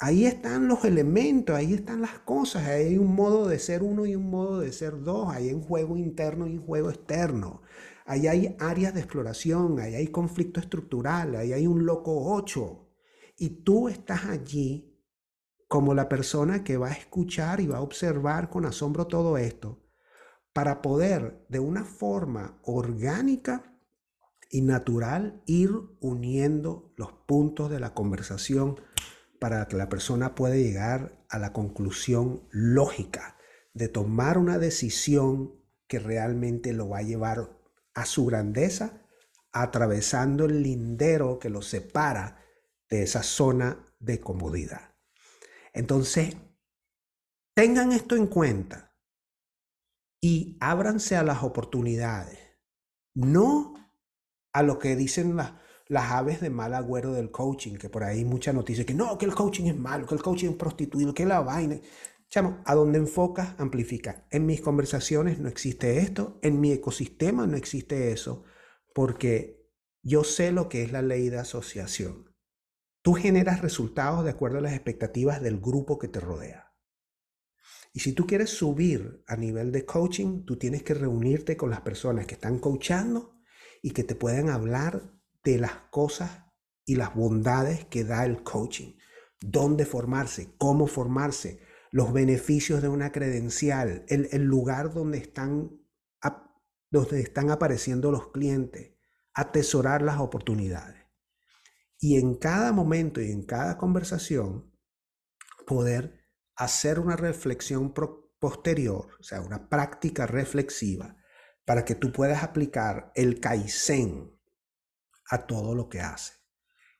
Ahí 0.00 0.26
están 0.26 0.68
los 0.68 0.84
elementos, 0.84 1.56
ahí 1.56 1.74
están 1.74 2.02
las 2.02 2.20
cosas, 2.20 2.66
hay 2.68 2.98
un 2.98 3.14
modo 3.16 3.48
de 3.48 3.58
ser 3.60 3.82
uno 3.82 4.06
y 4.06 4.16
un 4.16 4.30
modo 4.30 4.60
de 4.60 4.72
ser 4.72 5.00
dos, 5.02 5.28
hay 5.34 5.52
un 5.54 5.62
juego 5.62 5.96
interno 5.96 6.48
y 6.48 6.54
un 6.58 6.66
juego 6.66 6.90
externo, 6.90 7.62
ahí 8.08 8.26
hay 8.26 8.56
áreas 8.58 8.94
de 8.94 9.00
exploración, 9.00 9.78
ahí 9.78 9.94
hay 9.94 10.08
conflicto 10.08 10.60
estructural, 10.60 11.36
ahí 11.36 11.52
hay 11.52 11.66
un 11.66 11.84
loco 11.84 12.32
ocho. 12.34 12.88
Y 13.36 13.62
tú 13.62 13.88
estás 13.88 14.24
allí 14.24 14.98
como 15.68 15.94
la 15.94 16.08
persona 16.08 16.64
que 16.64 16.78
va 16.78 16.88
a 16.88 16.94
escuchar 16.94 17.60
y 17.60 17.66
va 17.66 17.76
a 17.76 17.82
observar 17.82 18.48
con 18.48 18.64
asombro 18.64 19.06
todo 19.06 19.36
esto 19.36 19.84
para 20.54 20.80
poder 20.80 21.44
de 21.50 21.60
una 21.60 21.84
forma 21.84 22.58
orgánica 22.64 23.78
y 24.50 24.62
natural 24.62 25.42
ir 25.44 25.70
uniendo 26.00 26.94
los 26.96 27.12
puntos 27.12 27.70
de 27.70 27.78
la 27.78 27.92
conversación 27.92 28.80
para 29.38 29.68
que 29.68 29.76
la 29.76 29.90
persona 29.90 30.34
pueda 30.34 30.56
llegar 30.56 31.22
a 31.28 31.38
la 31.38 31.52
conclusión 31.52 32.48
lógica 32.50 33.36
de 33.74 33.88
tomar 33.88 34.38
una 34.38 34.58
decisión 34.58 35.54
que 35.86 35.98
realmente 35.98 36.72
lo 36.72 36.88
va 36.88 36.98
a 36.98 37.02
llevar 37.02 37.57
a 38.00 38.06
su 38.06 38.26
grandeza, 38.26 39.02
atravesando 39.52 40.44
el 40.44 40.62
lindero 40.62 41.38
que 41.38 41.50
lo 41.50 41.62
separa 41.62 42.44
de 42.88 43.02
esa 43.02 43.22
zona 43.22 43.94
de 43.98 44.20
comodidad. 44.20 44.94
Entonces, 45.72 46.36
tengan 47.54 47.92
esto 47.92 48.16
en 48.16 48.26
cuenta 48.26 48.96
y 50.20 50.56
ábranse 50.60 51.16
a 51.16 51.22
las 51.22 51.42
oportunidades, 51.42 52.38
no 53.14 53.74
a 54.52 54.62
lo 54.62 54.78
que 54.78 54.96
dicen 54.96 55.36
las 55.36 55.52
las 55.88 56.12
aves 56.12 56.40
de 56.40 56.50
mal 56.50 56.74
agüero 56.74 57.14
del 57.14 57.30
coaching, 57.30 57.76
que 57.76 57.88
por 57.88 58.04
ahí 58.04 58.24
muchas 58.24 58.54
noticias 58.54 58.86
que 58.86 58.94
no, 58.94 59.16
que 59.16 59.24
el 59.24 59.34
coaching 59.34 59.64
es 59.64 59.76
malo, 59.76 60.06
que 60.06 60.14
el 60.14 60.22
coaching 60.22 60.50
es 60.50 60.56
prostituido, 60.56 61.14
que 61.14 61.24
la 61.26 61.40
vaina. 61.40 61.80
Chamo, 62.30 62.62
a 62.66 62.74
donde 62.74 62.98
enfocas, 62.98 63.54
amplifica. 63.58 64.26
En 64.30 64.44
mis 64.44 64.60
conversaciones 64.60 65.38
no 65.38 65.48
existe 65.48 65.98
esto, 65.98 66.38
en 66.42 66.60
mi 66.60 66.72
ecosistema 66.72 67.46
no 67.46 67.56
existe 67.56 68.12
eso, 68.12 68.44
porque 68.94 69.66
yo 70.02 70.24
sé 70.24 70.52
lo 70.52 70.68
que 70.68 70.82
es 70.82 70.92
la 70.92 71.00
ley 71.00 71.30
de 71.30 71.38
asociación. 71.38 72.34
Tú 73.00 73.14
generas 73.14 73.62
resultados 73.62 74.24
de 74.24 74.30
acuerdo 74.30 74.58
a 74.58 74.60
las 74.60 74.74
expectativas 74.74 75.40
del 75.40 75.58
grupo 75.58 75.98
que 75.98 76.08
te 76.08 76.20
rodea. 76.20 76.74
Y 77.94 78.00
si 78.00 78.12
tú 78.12 78.26
quieres 78.26 78.50
subir 78.50 79.24
a 79.26 79.36
nivel 79.36 79.72
de 79.72 79.86
coaching, 79.86 80.44
tú 80.44 80.58
tienes 80.58 80.82
que 80.82 80.94
reunirte 80.94 81.56
con 81.56 81.70
las 81.70 81.80
personas 81.80 82.26
que 82.26 82.34
están 82.34 82.58
coachando 82.58 83.38
y 83.82 83.92
que 83.92 84.04
te 84.04 84.14
puedan 84.14 84.50
hablar 84.50 85.14
de 85.44 85.58
las 85.58 85.72
cosas 85.90 86.44
y 86.84 86.96
las 86.96 87.14
bondades 87.14 87.86
que 87.86 88.04
da 88.04 88.26
el 88.26 88.42
coaching. 88.42 88.98
Dónde 89.40 89.86
formarse, 89.86 90.54
cómo 90.58 90.86
formarse, 90.86 91.60
los 91.90 92.12
beneficios 92.12 92.82
de 92.82 92.88
una 92.88 93.12
credencial, 93.12 94.04
el, 94.08 94.28
el 94.32 94.42
lugar 94.42 94.92
donde 94.92 95.18
están, 95.18 95.70
donde 96.90 97.20
están 97.20 97.50
apareciendo 97.50 98.10
los 98.10 98.30
clientes, 98.30 98.94
atesorar 99.34 100.02
las 100.02 100.20
oportunidades. 100.20 101.04
Y 102.00 102.18
en 102.18 102.34
cada 102.34 102.72
momento 102.72 103.20
y 103.20 103.30
en 103.30 103.44
cada 103.44 103.76
conversación, 103.76 104.72
poder 105.66 106.24
hacer 106.56 106.98
una 106.98 107.16
reflexión 107.16 107.92
posterior, 108.38 109.08
o 109.18 109.22
sea, 109.22 109.40
una 109.40 109.68
práctica 109.68 110.26
reflexiva, 110.26 111.16
para 111.64 111.84
que 111.84 111.94
tú 111.94 112.12
puedas 112.12 112.42
aplicar 112.42 113.12
el 113.14 113.40
Kaizen, 113.40 114.38
a 115.30 115.46
todo 115.46 115.74
lo 115.74 115.88
que 115.88 116.00
hace. 116.00 116.34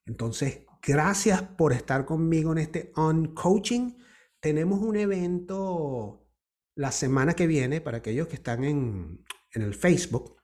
Entonces, 0.04 0.66
gracias 0.82 1.42
por 1.42 1.72
estar 1.72 2.04
conmigo 2.04 2.52
en 2.52 2.58
este 2.58 2.92
On 2.94 3.34
Coaching. 3.34 3.96
Tenemos 4.40 4.80
un 4.80 4.96
evento 4.96 6.28
la 6.74 6.92
semana 6.92 7.34
que 7.34 7.46
viene 7.46 7.80
para 7.80 7.98
aquellos 7.98 8.28
que 8.28 8.36
están 8.36 8.64
en, 8.64 9.24
en 9.52 9.62
el 9.62 9.74
Facebook. 9.74 10.36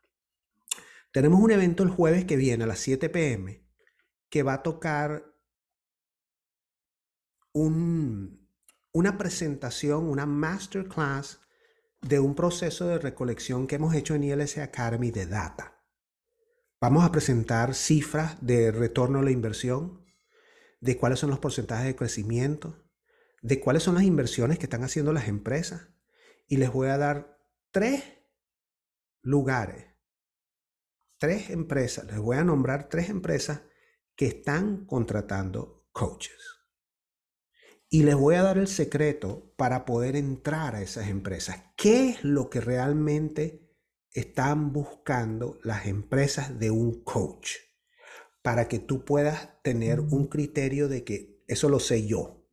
Tenemos 1.12 1.40
un 1.40 1.52
evento 1.52 1.84
el 1.84 1.90
jueves 1.90 2.24
que 2.24 2.36
viene 2.36 2.64
a 2.64 2.66
las 2.66 2.80
7 2.80 3.08
pm 3.08 3.64
que 4.28 4.42
va 4.42 4.54
a 4.54 4.62
tocar 4.64 5.32
un, 7.52 8.50
una 8.92 9.16
presentación, 9.16 10.08
una 10.08 10.26
masterclass 10.26 11.40
de 12.02 12.18
un 12.18 12.34
proceso 12.34 12.88
de 12.88 12.98
recolección 12.98 13.66
que 13.66 13.76
hemos 13.76 13.94
hecho 13.94 14.14
en 14.14 14.24
ILS 14.24 14.58
Academy 14.58 15.10
de 15.10 15.26
data. 15.26 15.84
Vamos 16.80 17.04
a 17.04 17.12
presentar 17.12 17.74
cifras 17.74 18.44
de 18.44 18.72
retorno 18.72 19.20
a 19.20 19.22
la 19.22 19.30
inversión, 19.30 20.04
de 20.80 20.98
cuáles 20.98 21.20
son 21.20 21.30
los 21.30 21.38
porcentajes 21.38 21.86
de 21.86 21.96
crecimiento, 21.96 22.83
de 23.44 23.60
cuáles 23.60 23.82
son 23.82 23.94
las 23.94 24.04
inversiones 24.04 24.58
que 24.58 24.64
están 24.64 24.84
haciendo 24.84 25.12
las 25.12 25.28
empresas. 25.28 25.90
Y 26.48 26.56
les 26.56 26.72
voy 26.72 26.88
a 26.88 26.96
dar 26.96 27.38
tres 27.70 28.02
lugares, 29.20 29.84
tres 31.18 31.50
empresas, 31.50 32.06
les 32.06 32.18
voy 32.18 32.38
a 32.38 32.44
nombrar 32.44 32.88
tres 32.88 33.10
empresas 33.10 33.60
que 34.16 34.26
están 34.26 34.86
contratando 34.86 35.86
coaches. 35.92 36.38
Y 37.90 38.04
les 38.04 38.14
voy 38.14 38.36
a 38.36 38.42
dar 38.42 38.56
el 38.56 38.66
secreto 38.66 39.54
para 39.56 39.84
poder 39.84 40.16
entrar 40.16 40.74
a 40.74 40.80
esas 40.80 41.08
empresas. 41.08 41.64
¿Qué 41.76 42.08
es 42.08 42.24
lo 42.24 42.48
que 42.48 42.62
realmente 42.62 43.76
están 44.10 44.72
buscando 44.72 45.58
las 45.62 45.84
empresas 45.84 46.58
de 46.58 46.70
un 46.70 47.04
coach? 47.04 47.56
Para 48.40 48.68
que 48.68 48.78
tú 48.78 49.04
puedas 49.04 49.62
tener 49.62 50.00
un 50.00 50.28
criterio 50.28 50.88
de 50.88 51.04
que 51.04 51.44
eso 51.46 51.68
lo 51.68 51.78
sé 51.78 52.06
yo. 52.06 52.43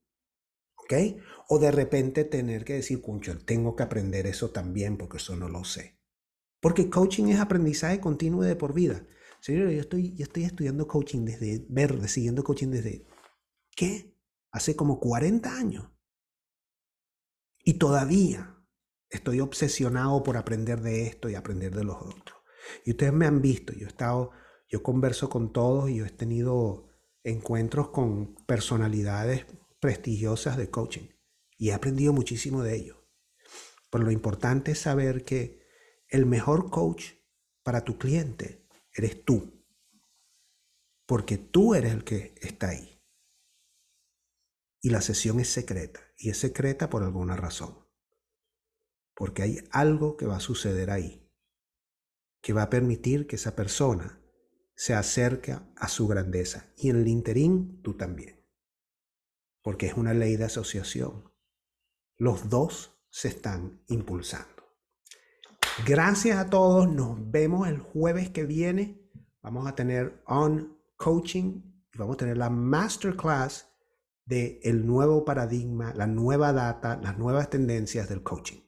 O 1.47 1.59
de 1.59 1.71
repente 1.71 2.23
tener 2.23 2.63
que 2.63 2.73
decir, 2.73 3.01
cuncho, 3.01 3.37
tengo 3.45 3.75
que 3.75 3.83
aprender 3.83 4.27
eso 4.27 4.51
también 4.51 4.97
porque 4.97 5.17
eso 5.17 5.35
no 5.35 5.49
lo 5.49 5.63
sé. 5.63 5.99
Porque 6.59 6.89
coaching 6.89 7.25
es 7.25 7.39
aprendizaje 7.39 7.99
continuo 7.99 8.43
de 8.43 8.55
por 8.55 8.73
vida. 8.73 9.05
Señor, 9.39 9.69
yo 9.69 9.81
estoy, 9.81 10.13
yo 10.15 10.23
estoy 10.23 10.43
estudiando 10.43 10.87
coaching 10.87 11.25
desde 11.25 11.65
verde, 11.67 12.07
siguiendo 12.07 12.43
coaching 12.43 12.69
desde, 12.69 13.07
¿qué? 13.75 14.15
Hace 14.51 14.75
como 14.75 14.99
40 14.99 15.57
años. 15.57 15.89
Y 17.63 17.73
todavía 17.73 18.55
estoy 19.09 19.39
obsesionado 19.39 20.23
por 20.23 20.37
aprender 20.37 20.81
de 20.81 21.07
esto 21.07 21.29
y 21.29 21.35
aprender 21.35 21.75
de 21.75 21.83
los 21.83 21.97
otros. 21.97 22.37
Y 22.85 22.91
ustedes 22.91 23.13
me 23.13 23.25
han 23.25 23.41
visto, 23.41 23.73
yo 23.73 23.87
he 23.87 23.89
estado, 23.89 24.31
yo 24.69 24.83
converso 24.83 25.29
con 25.29 25.51
todos 25.51 25.89
y 25.89 25.97
yo 25.97 26.05
he 26.05 26.09
tenido 26.09 26.87
encuentros 27.23 27.89
con 27.89 28.35
personalidades 28.45 29.45
prestigiosas 29.81 30.55
de 30.55 30.69
coaching. 30.69 31.09
Y 31.57 31.69
he 31.69 31.73
aprendido 31.73 32.13
muchísimo 32.13 32.63
de 32.63 32.75
ellos. 32.75 32.97
Pero 33.89 34.05
lo 34.05 34.11
importante 34.11 34.71
es 34.71 34.79
saber 34.79 35.25
que 35.25 35.59
el 36.07 36.25
mejor 36.25 36.69
coach 36.69 37.13
para 37.63 37.83
tu 37.83 37.97
cliente 37.97 38.67
eres 38.93 39.23
tú, 39.23 39.65
porque 41.05 41.37
tú 41.37 41.75
eres 41.75 41.93
el 41.93 42.03
que 42.03 42.35
está 42.41 42.69
ahí. 42.69 43.01
Y 44.81 44.89
la 44.89 45.01
sesión 45.01 45.39
es 45.39 45.49
secreta, 45.49 45.99
y 46.17 46.29
es 46.29 46.37
secreta 46.37 46.89
por 46.89 47.03
alguna 47.03 47.35
razón, 47.35 47.87
porque 49.15 49.43
hay 49.43 49.59
algo 49.71 50.17
que 50.17 50.25
va 50.25 50.37
a 50.37 50.41
suceder 50.41 50.89
ahí, 50.89 51.31
que 52.41 52.53
va 52.53 52.63
a 52.63 52.69
permitir 52.69 53.27
que 53.27 53.35
esa 53.35 53.55
persona 53.55 54.21
se 54.75 54.95
acerque 54.95 55.53
a 55.75 55.87
su 55.87 56.07
grandeza, 56.07 56.73
y 56.75 56.89
en 56.89 56.97
el 56.97 57.07
interín 57.07 57.81
tú 57.83 57.95
también, 57.95 58.40
porque 59.61 59.87
es 59.87 59.93
una 59.95 60.13
ley 60.13 60.35
de 60.37 60.45
asociación. 60.45 61.31
Los 62.17 62.49
dos 62.49 62.99
se 63.09 63.27
están 63.27 63.81
impulsando. 63.87 64.47
Gracias 65.85 66.37
a 66.37 66.49
todos, 66.49 66.87
nos 66.89 67.31
vemos 67.31 67.67
el 67.67 67.79
jueves 67.79 68.29
que 68.29 68.45
viene. 68.45 69.09
Vamos 69.41 69.67
a 69.67 69.75
tener 69.75 70.21
on 70.25 70.77
coaching 70.97 71.61
y 71.93 71.97
vamos 71.97 72.15
a 72.15 72.17
tener 72.17 72.37
la 72.37 72.49
masterclass 72.49 73.67
de 74.25 74.59
el 74.63 74.85
nuevo 74.85 75.25
paradigma, 75.25 75.93
la 75.93 76.07
nueva 76.07 76.53
data, 76.53 76.99
las 77.01 77.17
nuevas 77.17 77.49
tendencias 77.49 78.07
del 78.07 78.23
coaching. 78.23 78.61